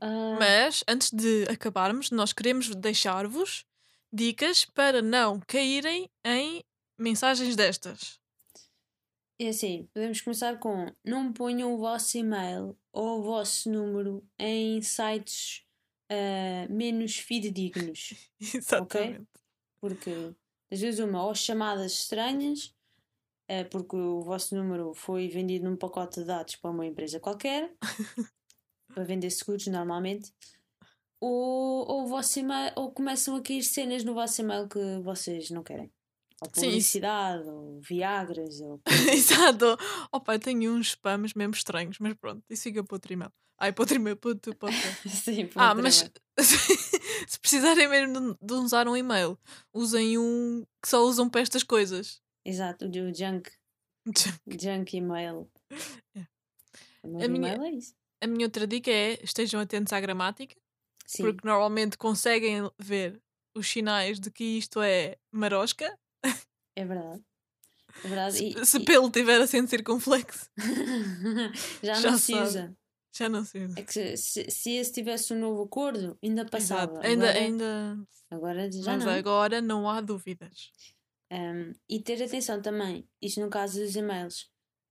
Ah, 0.00 0.36
Mas 0.38 0.84
antes 0.88 1.10
de 1.10 1.44
acabarmos, 1.50 2.10
nós 2.10 2.32
queremos 2.32 2.74
deixar-vos 2.74 3.64
dicas 4.12 4.64
para 4.64 5.02
não 5.02 5.40
caírem 5.40 6.08
em 6.24 6.62
mensagens 6.98 7.56
destas. 7.56 8.20
É 9.40 9.48
assim, 9.48 9.88
podemos 9.92 10.20
começar 10.20 10.58
com 10.58 10.86
não 11.04 11.32
ponham 11.32 11.74
o 11.74 11.78
vosso 11.78 12.16
e-mail 12.16 12.78
ou 12.92 13.18
o 13.18 13.22
vosso 13.22 13.68
número 13.70 14.24
em 14.38 14.80
sites 14.80 15.64
ah, 16.10 16.66
menos 16.68 17.16
fidedignos. 17.16 18.30
Exatamente. 18.54 19.26
Porque 19.80 20.34
às 20.70 20.80
vezes 20.80 21.00
uma 21.00 21.24
ou 21.26 21.34
chamadas 21.34 21.92
estranhas, 21.92 22.74
eh, 23.48 23.64
porque 23.64 23.96
o 23.96 24.22
vosso 24.22 24.54
número 24.56 24.94
foi 24.94 25.28
vendido 25.28 25.68
num 25.68 25.76
pacote 25.76 26.20
de 26.20 26.26
dados 26.26 26.56
para 26.56 26.70
uma 26.70 26.86
empresa 26.86 27.20
qualquer, 27.20 27.74
para 28.94 29.04
vender 29.04 29.30
seguros 29.30 29.66
normalmente, 29.66 30.32
ou, 31.20 31.86
ou, 31.88 32.04
o 32.04 32.06
vosso 32.06 32.38
email, 32.38 32.72
ou 32.76 32.92
começam 32.92 33.36
a 33.36 33.42
cair 33.42 33.62
cenas 33.62 34.04
no 34.04 34.14
vosso 34.14 34.40
e-mail 34.40 34.68
que 34.68 34.98
vocês 35.02 35.50
não 35.50 35.62
querem. 35.62 35.92
Ou 36.42 36.50
Sim, 36.52 36.66
publicidade, 36.66 37.48
ou 37.48 37.80
Viagras, 37.80 38.60
ou 38.60 38.80
Exato. 39.12 39.76
Opa, 40.12 40.34
eu 40.34 40.40
tenho 40.40 40.72
uns 40.72 40.88
spams 40.88 41.34
mesmo 41.34 41.54
estranhos, 41.54 41.98
mas 41.98 42.14
pronto, 42.14 42.42
isso 42.50 42.64
fica 42.64 42.82
para 42.82 42.96
outro 42.96 43.12
e-mail. 43.12 43.32
Ai, 43.58 43.72
para 43.72 43.94
e-mail, 43.94 44.16
para 44.16 44.30
outro 44.30 44.54
podcast. 44.56 45.08
Sim, 45.08 45.46
por 45.46 45.60
Ah, 45.62 45.74
mas 45.74 46.10
se 47.28 47.38
precisarem 47.40 47.88
mesmo 47.88 48.34
de- 48.34 48.38
de 48.42 48.52
usar 48.54 48.88
um 48.88 48.96
e-mail, 48.96 49.38
usem 49.72 50.18
um 50.18 50.64
que 50.82 50.88
só 50.88 51.02
usam 51.04 51.30
para 51.30 51.40
estas 51.40 51.62
coisas. 51.62 52.20
Exato, 52.44 52.86
o 52.86 52.90
junk, 53.14 53.50
junk 54.60 54.96
email. 54.96 55.48
É. 56.16 56.26
O 57.02 57.22
A 57.22 57.28
minha- 57.28 57.54
é. 57.54 58.24
A 58.24 58.26
minha 58.26 58.46
outra 58.46 58.66
dica 58.66 58.90
é 58.90 59.18
estejam 59.22 59.60
atentos 59.60 59.92
à 59.92 60.00
gramática, 60.00 60.56
Sim, 61.06 61.22
porque 61.24 61.46
normalmente 61.46 61.96
conseguem 61.98 62.68
ver 62.78 63.20
os 63.54 63.68
sinais 63.68 64.18
de 64.18 64.30
que 64.30 64.44
isto 64.58 64.80
é 64.82 65.16
marosca. 65.30 65.96
é 66.76 66.84
verdade. 66.84 67.22
É 68.02 68.08
verdade. 68.08 68.36
Se, 68.36 68.44
E- 68.48 68.66
se 68.66 68.78
e- 68.78 68.84
pelo 68.84 69.10
tiver 69.10 69.40
acento 69.40 69.70
circunflexo, 69.70 70.50
já, 71.82 71.94
Já 71.94 72.10
não 72.10 72.18
se 72.18 72.32
sabe. 72.32 72.74
Já 73.16 73.28
não 73.28 73.44
sei. 73.44 73.68
É 73.76 73.82
que 73.82 73.92
se, 73.92 74.16
se, 74.16 74.50
se 74.50 74.70
esse 74.72 74.92
tivesse 74.92 75.32
um 75.32 75.38
novo 75.38 75.62
acordo, 75.62 76.18
ainda 76.22 76.44
passava. 76.44 76.92
Exato. 76.92 77.06
Ainda, 77.06 77.28
agora, 77.30 77.38
ainda. 77.44 78.06
agora 78.30 78.72
já 78.72 78.92
Mas 78.92 79.04
não. 79.04 79.12
agora 79.12 79.60
não 79.62 79.88
há 79.88 80.00
dúvidas. 80.00 80.72
Um, 81.32 81.72
e 81.88 82.00
ter 82.00 82.22
atenção 82.22 82.60
também, 82.60 83.08
isto 83.20 83.40
no 83.40 83.48
caso 83.48 83.80
dos 83.80 83.96
e-mails, 83.96 84.50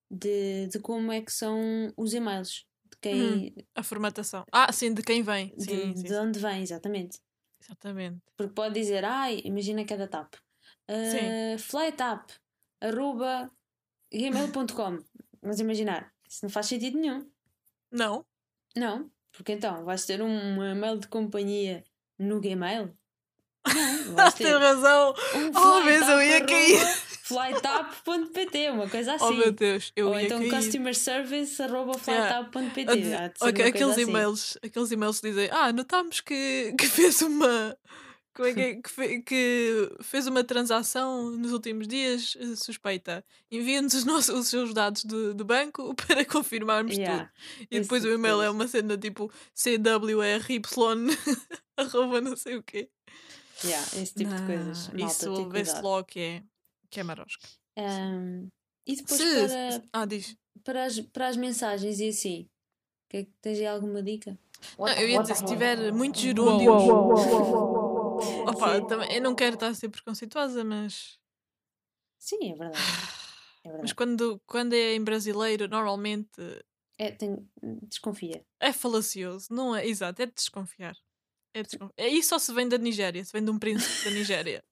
de, 0.09 0.67
de 0.67 0.79
como 0.79 1.11
é 1.11 1.21
que 1.21 1.31
são 1.31 1.93
os 1.97 2.13
e-mails, 2.13 2.65
de 2.89 2.97
quem, 3.01 3.55
A 3.75 3.83
formatação. 3.83 4.43
Ah, 4.51 4.71
sim, 4.71 4.93
de 4.93 5.01
quem 5.03 5.21
vem. 5.21 5.53
de, 5.55 5.63
Sim, 5.63 5.95
sim, 5.95 6.03
de 6.03 6.13
onde 6.15 6.39
vem, 6.39 6.61
exatamente. 6.61 7.19
Exatamente. 7.61 8.19
Porque 8.35 8.53
pode 8.53 8.73
dizer, 8.73 9.05
ai, 9.05 9.41
imagina 9.45 9.85
que 9.85 9.93
é 9.93 9.97
da 9.97 10.07
TAP. 10.07 10.33
Uh, 10.89 11.57
flytap, 11.57 12.33
arroba, 12.81 13.49
gmail.com. 14.11 14.99
Mas 15.41 15.59
imaginar, 15.59 16.11
isso 16.27 16.39
não 16.43 16.49
faz 16.49 16.67
sentido 16.67 16.97
nenhum. 16.99 17.29
Não? 17.93 18.25
Não, 18.75 19.09
porque 19.31 19.51
então 19.53 19.85
vais 19.85 20.03
ter 20.05 20.21
um 20.21 20.63
e-mail 20.63 20.97
de 20.97 21.07
companhia 21.07 21.83
no 22.19 22.41
Gmail? 22.41 22.91
Não, 23.67 24.15
vais 24.15 24.33
ter 24.35 24.45
Tem 24.45 24.53
razão. 24.57 25.13
um 25.35 25.47
Oh, 25.55 25.81
mas 25.83 26.09
eu 26.09 26.21
ia 26.21 26.43
cair. 26.45 26.79
flytap.pt, 27.23 28.69
uma 28.71 28.89
coisa 28.89 29.13
assim. 29.13 29.23
Oh 29.25 29.31
meu 29.31 29.51
Deus, 29.51 29.91
eu 29.95 30.07
Ou 30.09 30.19
ia 30.19 30.25
então 30.25 30.39
cair. 30.39 30.49
customer 30.51 30.95
service 30.95 31.61
arroba 31.61 31.93
flytap.pt. 31.97 32.83
Uma 33.41 33.49
aqueles 33.49 33.81
assim. 33.89 34.01
e-mails, 34.01 34.57
aqueles 34.63 34.91
e-mails 34.91 35.21
dizem, 35.21 35.49
ah, 35.51 35.71
notámos 35.71 36.19
que, 36.19 36.73
que 36.77 36.87
fez 36.87 37.21
uma 37.21 37.77
como 38.33 38.47
é 38.47 38.53
que, 38.53 38.59
é? 38.61 38.75
que, 38.81 38.89
fe- 38.89 39.21
que 39.21 39.95
fez 40.01 40.25
uma 40.27 40.43
transação 40.43 41.29
nos 41.31 41.51
últimos 41.53 41.87
dias 41.87 42.35
eh, 42.39 42.55
suspeita. 42.55 43.23
Envia-nos 43.51 43.93
os, 43.93 44.05
nossos, 44.05 44.33
os 44.35 44.47
seus 44.47 44.73
dados 44.73 45.03
de, 45.03 45.33
de 45.33 45.43
banco 45.43 45.93
para 46.07 46.25
confirmarmos 46.25 46.97
Yeah, 46.97 47.25
tudo. 47.25 47.31
E 47.71 47.75
esse 47.77 47.81
depois 47.81 48.03
o 48.03 48.07
de 48.07 48.13
e-mail 48.15 48.41
é 48.41 48.49
uma 48.49 48.67
cena 48.67 48.97
tipo 48.97 49.31
CWRY 49.55 50.61
arroba 51.77 52.21
não 52.21 52.35
sei 52.35 52.57
o 52.57 52.63
quê. 52.63 52.89
yeah, 53.63 53.85
esse 53.97 54.13
tipo 54.15 54.33
de 54.33 54.41
coisas. 54.45 54.87
Não, 54.89 54.99
Malta, 54.99 55.13
Isso 55.15 55.49
vê-se 55.49 55.81
logo 55.81 56.05
que 56.05 56.19
é, 56.19 56.43
que 56.89 56.99
é 56.99 57.03
marosca. 57.03 57.47
Ahm, 57.77 58.47
e 58.85 58.95
depois 58.95 59.21
Se- 59.21 59.47
para, 59.47 59.83
Ah, 59.93 60.05
diz. 60.05 60.35
para, 60.63 60.85
as, 60.85 60.99
para 60.99 61.27
as 61.29 61.37
mensagens 61.37 61.99
e 61.99 62.09
assim, 62.09 62.47
que 63.09 63.17
é 63.17 63.27
tens 63.41 63.59
aí 63.59 63.67
alguma 63.67 64.01
dica? 64.03 64.37
Não, 64.79 64.87
eu 64.93 65.09
ia 65.09 65.21
dizer, 65.21 65.35
se 65.35 65.45
tiver 65.45 65.91
muitos 65.91 66.21
gerúndios. 66.21 66.83
Opa, 68.49 68.79
Sim. 68.79 68.87
também, 68.87 69.13
eu 69.15 69.21
não 69.21 69.35
quero 69.35 69.55
estar 69.55 69.67
a 69.67 69.73
ser 69.73 69.89
preconceituosa, 69.89 70.63
mas. 70.63 71.19
Sim, 72.17 72.51
é 72.51 72.55
verdade. 72.55 72.77
É 73.65 73.69
Mas 73.69 73.75
verdade. 73.93 73.95
quando, 73.95 74.41
quando 74.45 74.73
é 74.73 74.93
em 74.93 75.01
brasileiro, 75.01 75.69
normalmente 75.69 76.29
É, 76.97 77.11
tem- 77.11 77.49
desconfia. 77.83 78.45
é 78.59 78.73
falacioso, 78.73 79.47
não 79.51 79.73
é? 79.73 79.87
Exato, 79.87 80.21
é 80.21 80.25
de 80.25 80.33
desconfiar. 80.33 80.97
É, 81.53 81.63
de 81.63 81.77
é 81.95 82.21
só 82.21 82.37
se 82.37 82.53
vem 82.53 82.67
da 82.67 82.77
Nigéria, 82.77 83.23
se 83.23 83.31
vem 83.31 83.41
de 83.41 83.49
um 83.49 83.57
príncipe 83.57 84.03
da 84.03 84.11
Nigéria. 84.11 84.65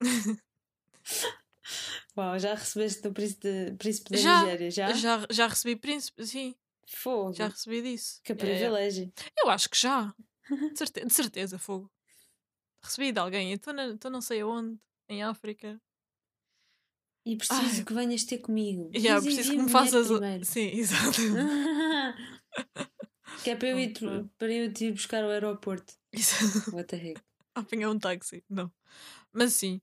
Uau, 2.16 2.38
já 2.38 2.54
recebeste 2.54 3.02
do 3.02 3.12
príncipe, 3.12 3.40
de, 3.48 3.72
príncipe 3.76 4.10
da 4.10 4.18
Já, 4.18 4.40
Nigéria? 4.42 4.70
Já? 4.70 4.92
Já, 4.92 5.26
já 5.30 5.46
recebi 5.48 5.74
príncipe, 5.76 6.24
sim, 6.26 6.54
Fogo. 6.86 7.32
já 7.32 7.48
recebi 7.48 7.82
disso. 7.82 8.20
Que 8.22 8.32
É, 8.32 8.36
privilégio. 8.36 9.12
eu 9.38 9.50
acho 9.50 9.68
que 9.68 9.76
já. 9.78 10.14
De 10.48 10.78
certeza, 10.78 11.06
de 11.06 11.12
certeza, 11.14 11.58
fogo. 11.58 11.90
Recebi 12.82 13.12
de 13.12 13.18
alguém, 13.20 13.52
então 13.52 14.10
não, 14.10 14.20
sei 14.20 14.40
aonde, 14.40 14.78
em 15.08 15.22
África. 15.22 15.80
E 17.26 17.36
preciso 17.36 17.80
Ai. 17.80 17.84
que 17.84 17.92
venhas 17.94 18.24
ter 18.24 18.38
comigo. 18.38 18.90
Já, 18.94 19.14
Mas 19.14 19.24
preciso 19.24 19.50
que 19.50 19.56
envia-me 19.56 19.64
me 19.66 19.70
faças. 19.70 20.10
o- 20.10 20.18
primeiro. 20.18 20.44
Sim, 20.44 20.68
exato. 20.78 21.18
que 23.44 23.50
é 23.50 23.56
para 23.56 23.68
eu, 23.68 23.78
ir, 23.78 23.92
para 24.38 24.52
eu 24.52 24.72
te 24.72 24.86
ir 24.86 24.92
buscar 24.92 25.22
ao 25.24 25.30
aeroporto. 25.30 25.94
Isso. 26.12 26.34
What 26.74 26.88
the 26.88 26.96
heck? 26.96 27.20
Apanhar 27.54 27.90
um 27.90 27.98
táxi, 27.98 28.44
não. 28.48 28.72
Mas 29.32 29.54
sim, 29.54 29.80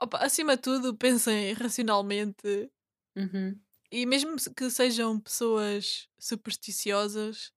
Opa, 0.00 0.18
acima 0.18 0.56
de 0.56 0.62
tudo, 0.62 0.96
pensem 0.96 1.52
racionalmente 1.54 2.70
Uhum. 3.16 3.58
e 3.90 4.06
mesmo 4.06 4.36
que 4.56 4.70
sejam 4.70 5.18
pessoas 5.18 6.08
supersticiosas, 6.18 7.52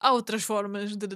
há 0.00 0.12
outras 0.12 0.42
formas 0.42 0.96
de. 0.96 1.06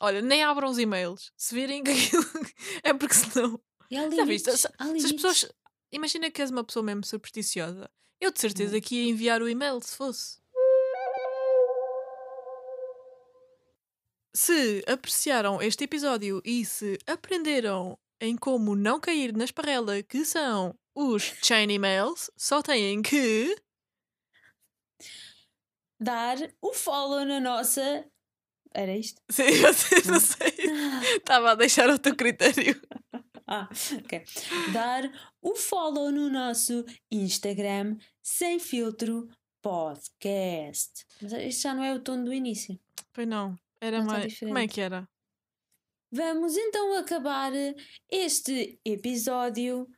Olha, 0.00 0.20
nem 0.20 0.42
abram 0.44 0.68
os 0.70 0.78
e-mails. 0.78 1.32
Se 1.36 1.54
virem 1.54 1.82
que 1.82 1.90
aquilo 1.90 2.22
é 2.82 2.92
porque 2.94 3.14
senão. 3.14 3.60
Já 3.90 4.24
viste? 4.24 4.50
Se, 4.56 4.58
se 4.58 5.06
as 5.06 5.12
pessoas. 5.12 5.46
Imagina 5.92 6.30
que 6.30 6.42
és 6.42 6.50
uma 6.50 6.64
pessoa 6.64 6.82
mesmo 6.82 7.04
supersticiosa. 7.04 7.90
Eu 8.20 8.30
de 8.32 8.40
certeza 8.40 8.76
Hum. 8.76 8.80
que 8.80 8.96
ia 8.96 9.10
enviar 9.10 9.40
o 9.42 9.48
e-mail 9.48 9.80
se 9.80 9.96
fosse. 9.96 10.38
Se 14.34 14.84
apreciaram 14.86 15.62
este 15.62 15.84
episódio 15.84 16.42
e 16.44 16.64
se 16.64 16.98
aprenderam 17.06 17.98
em 18.20 18.36
como 18.36 18.74
não 18.76 19.00
cair 19.00 19.32
na 19.34 19.44
esparrela 19.44 20.02
que 20.02 20.24
são 20.24 20.78
os 20.94 21.22
chain 21.42 21.70
emails, 21.72 22.30
só 22.36 22.60
têm 22.62 23.00
que. 23.02 23.56
Dar 25.98 26.36
o 26.60 26.74
follow 26.74 27.24
na 27.24 27.40
nossa. 27.40 28.06
Era 28.78 28.94
isto? 28.94 29.22
Sim, 29.30 29.44
eu 29.64 29.72
sei, 29.72 30.02
não 30.04 30.20
sei. 30.20 30.52
Estava 31.16 31.52
a 31.52 31.54
deixar 31.54 31.88
ao 31.88 31.98
teu 31.98 32.14
critério. 32.14 32.78
Ah, 33.46 33.66
ok. 34.04 34.22
Dar 34.74 35.10
o 35.40 35.54
follow 35.56 36.12
no 36.12 36.28
nosso 36.28 36.84
Instagram 37.10 37.96
sem 38.22 38.58
filtro 38.58 39.30
podcast. 39.62 41.06
Mas 41.22 41.32
este 41.32 41.62
já 41.62 41.74
não 41.74 41.82
é 41.82 41.94
o 41.94 42.00
tom 42.02 42.22
do 42.22 42.34
início. 42.34 42.78
Pois 43.14 43.26
não, 43.26 43.58
era 43.80 43.98
Ah, 44.02 44.06
tá 44.06 44.12
mais. 44.12 44.38
Como 44.40 44.58
é 44.58 44.68
que 44.68 44.80
era? 44.82 45.08
Vamos 46.12 46.54
então 46.54 46.98
acabar 46.98 47.52
este 48.10 48.78
episódio 48.84 49.88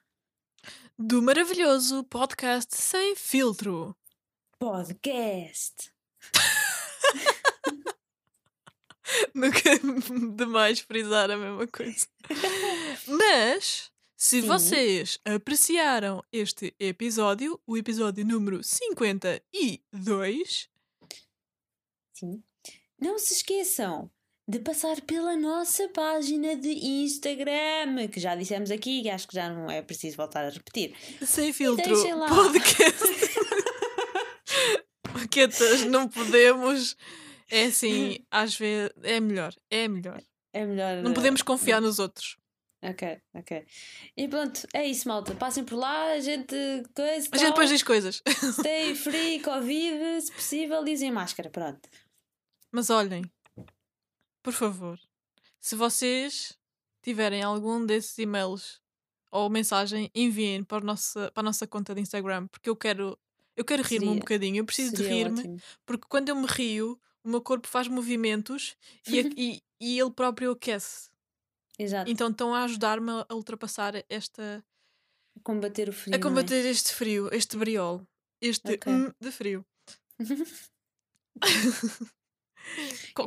Do 0.96 1.20
maravilhoso 1.20 2.04
podcast 2.04 2.76
sem 2.76 3.16
filtro. 3.16 3.96
podcast. 4.56 5.92
Nunca 9.34 9.78
demais 10.36 10.80
frisar 10.80 11.30
a 11.30 11.36
mesma 11.36 11.66
coisa. 11.66 12.06
Mas, 13.06 13.90
se 14.16 14.40
Sim. 14.40 14.46
vocês 14.46 15.18
apreciaram 15.24 16.22
este 16.32 16.74
episódio, 16.78 17.60
o 17.66 17.76
episódio 17.76 18.24
número 18.24 18.62
52, 18.62 20.68
Sim. 22.18 22.42
Não 23.00 23.16
se 23.16 23.34
esqueçam 23.34 24.10
de 24.48 24.58
passar 24.58 25.00
pela 25.02 25.36
nossa 25.36 25.88
página 25.90 26.56
de 26.56 26.70
Instagram, 26.70 28.08
que 28.10 28.18
já 28.18 28.34
dissemos 28.34 28.72
aqui, 28.72 29.02
que 29.02 29.10
acho 29.10 29.28
que 29.28 29.36
já 29.36 29.48
não 29.48 29.70
é 29.70 29.80
preciso 29.82 30.16
voltar 30.16 30.44
a 30.44 30.50
repetir. 30.50 30.96
sem 31.24 31.52
filtro 31.52 31.94
podcast. 32.28 33.04
Paquetas, 35.12 35.84
não 35.84 36.08
podemos. 36.08 36.96
É 37.50 37.64
assim, 37.66 38.18
às 38.30 38.56
vezes. 38.56 38.90
É 39.02 39.20
melhor, 39.20 39.54
é 39.70 39.88
melhor. 39.88 40.22
É 40.52 40.64
melhor. 40.64 41.02
Não 41.02 41.12
podemos 41.12 41.42
confiar 41.42 41.80
nos 41.80 41.98
outros. 41.98 42.36
Ok, 42.80 43.20
ok. 43.34 43.66
E 44.16 44.28
pronto, 44.28 44.66
é 44.72 44.86
isso, 44.86 45.08
malta. 45.08 45.34
Passem 45.34 45.64
por 45.64 45.76
lá, 45.76 46.12
a 46.12 46.20
gente. 46.20 46.54
Coisa, 46.94 47.28
A 47.32 47.36
gente 47.36 47.48
depois 47.48 47.68
diz 47.68 47.82
coisas. 47.82 48.22
Stay 48.52 48.94
free, 48.96 49.40
Covid, 49.40 50.22
se 50.22 50.32
possível, 50.32 50.82
usem 50.82 51.10
máscara. 51.10 51.50
Pronto. 51.50 51.88
Mas 52.70 52.88
olhem, 52.88 53.24
por 54.42 54.52
favor, 54.52 54.98
se 55.58 55.74
vocês 55.74 56.56
tiverem 57.02 57.42
algum 57.42 57.84
desses 57.84 58.16
e-mails 58.18 58.80
ou 59.30 59.50
mensagem, 59.50 60.10
enviem 60.14 60.62
para 60.62 60.78
a 60.78 60.86
nossa, 60.86 61.30
para 61.32 61.40
a 61.40 61.44
nossa 61.44 61.66
conta 61.66 61.94
de 61.94 62.00
Instagram, 62.00 62.46
porque 62.46 62.70
eu 62.70 62.76
quero, 62.76 63.18
eu 63.56 63.64
quero 63.64 63.82
rir-me 63.82 64.08
um 64.08 64.18
bocadinho, 64.18 64.58
eu 64.58 64.64
preciso 64.64 64.94
de 64.94 65.02
rir-me, 65.02 65.60
porque 65.84 66.06
quando 66.08 66.28
eu 66.28 66.36
me 66.36 66.46
rio, 66.46 67.00
o 67.28 67.30
meu 67.30 67.42
corpo 67.42 67.68
faz 67.68 67.86
movimentos 67.88 68.74
e, 69.06 69.20
a- 69.20 69.22
e, 69.36 69.62
e 69.80 69.98
ele 70.00 70.10
próprio 70.10 70.50
aquece. 70.52 71.10
Exato. 71.78 72.10
Então 72.10 72.30
estão 72.30 72.54
a 72.54 72.64
ajudar-me 72.64 73.10
a 73.28 73.34
ultrapassar 73.34 73.92
esta. 74.08 74.64
Combater 75.44 75.88
o 75.88 75.92
frio. 75.92 76.14
a 76.14 76.18
é? 76.18 76.20
combater 76.20 76.64
este 76.66 76.92
frio, 76.94 77.28
este 77.32 77.56
briol, 77.56 78.02
este 78.42 78.72
Ok. 78.74 78.92
hum 78.92 79.12
de 79.20 79.30
frio. 79.30 79.64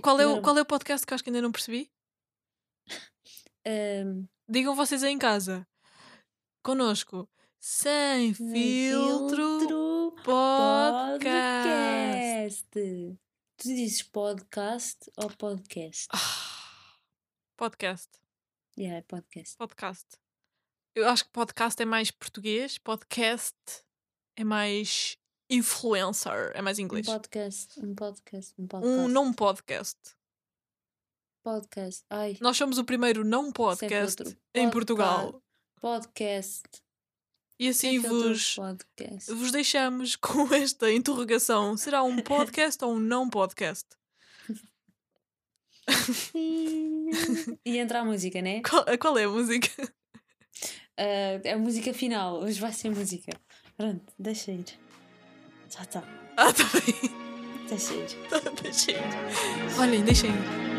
Qual- 0.01 0.19
é 0.19 0.27
o, 0.27 0.41
qual 0.41 0.57
é 0.57 0.61
o 0.61 0.65
podcast 0.65 1.05
que 1.05 1.13
acho 1.13 1.23
que 1.23 1.29
ainda 1.29 1.41
não 1.41 1.51
percebi? 1.51 1.89
Ahm, 3.65 4.25
Digam 4.49 4.75
vocês 4.75 5.03
aí 5.03 5.11
em 5.13 5.17
casa. 5.17 5.65
Conosco. 6.63 7.29
Sem 7.59 8.33
filtro, 8.33 9.59
filtro 9.59 10.15
podcast. 10.23 11.69
podcast. 12.73 13.17
Tu 13.61 13.67
dizes 13.67 14.01
podcast 14.01 14.97
ou 15.17 15.29
podcast? 15.29 16.07
Ah, 16.11 16.97
podcast. 17.55 18.09
Yeah, 18.75 18.97
é 18.97 19.01
podcast. 19.03 19.55
Podcast. 19.55 20.07
Eu 20.95 21.07
acho 21.07 21.25
que 21.25 21.29
podcast 21.31 21.79
é 21.79 21.85
mais 21.85 22.09
português, 22.09 22.79
podcast 22.79 23.53
é 24.35 24.43
mais 24.43 25.15
influencer, 25.47 26.51
é 26.55 26.61
mais 26.61 26.79
Um 26.79 26.81
inglês. 26.81 27.05
podcast. 27.05 27.79
Um 27.79 27.93
podcast. 27.93 28.53
Um 28.57 28.65
podcast. 28.67 28.99
Um 28.99 29.07
não 29.07 29.31
podcast. 29.31 29.99
Podcast. 31.43 32.03
Ai, 32.09 32.37
Nós 32.41 32.57
somos 32.57 32.79
o 32.79 32.83
primeiro 32.83 33.23
não 33.23 33.51
podcast 33.51 34.23
filtro. 34.23 34.39
em 34.55 34.63
Podca- 34.63 34.71
Portugal. 34.71 35.43
podcast. 35.79 36.63
E 37.61 37.69
assim 37.69 38.01
filtro 38.01 38.29
vos, 38.29 38.55
vos 39.27 39.51
deixamos 39.51 40.15
com 40.15 40.49
esta 40.51 40.91
interrogação: 40.91 41.77
será 41.77 42.01
um 42.01 42.17
podcast 42.23 42.83
ou 42.83 42.95
um 42.95 42.99
não 42.99 43.29
podcast? 43.29 43.85
e 47.63 47.77
entra 47.77 47.99
a 47.99 48.03
música, 48.03 48.41
né? 48.41 48.63
Qual, 48.67 48.83
qual 48.99 49.15
é 49.15 49.25
a 49.25 49.29
música? 49.29 49.69
Ah, 50.97 51.53
a 51.53 51.57
música 51.59 51.93
final. 51.93 52.39
Hoje 52.39 52.59
vai 52.59 52.73
ser 52.73 52.89
música. 52.89 53.31
Pronto, 53.77 54.11
deixa 54.17 54.51
ir. 54.51 54.65
Já 55.69 55.83
está. 55.83 56.03
Ah, 56.37 56.51
tá 56.51 56.63
bem. 56.73 57.11
Deixa 57.69 57.93
ir. 57.93 58.07
Deixem 58.63 58.95
ir. 58.95 59.79
Olhem, 59.79 60.03
deixem 60.03 60.31
ir. 60.31 60.70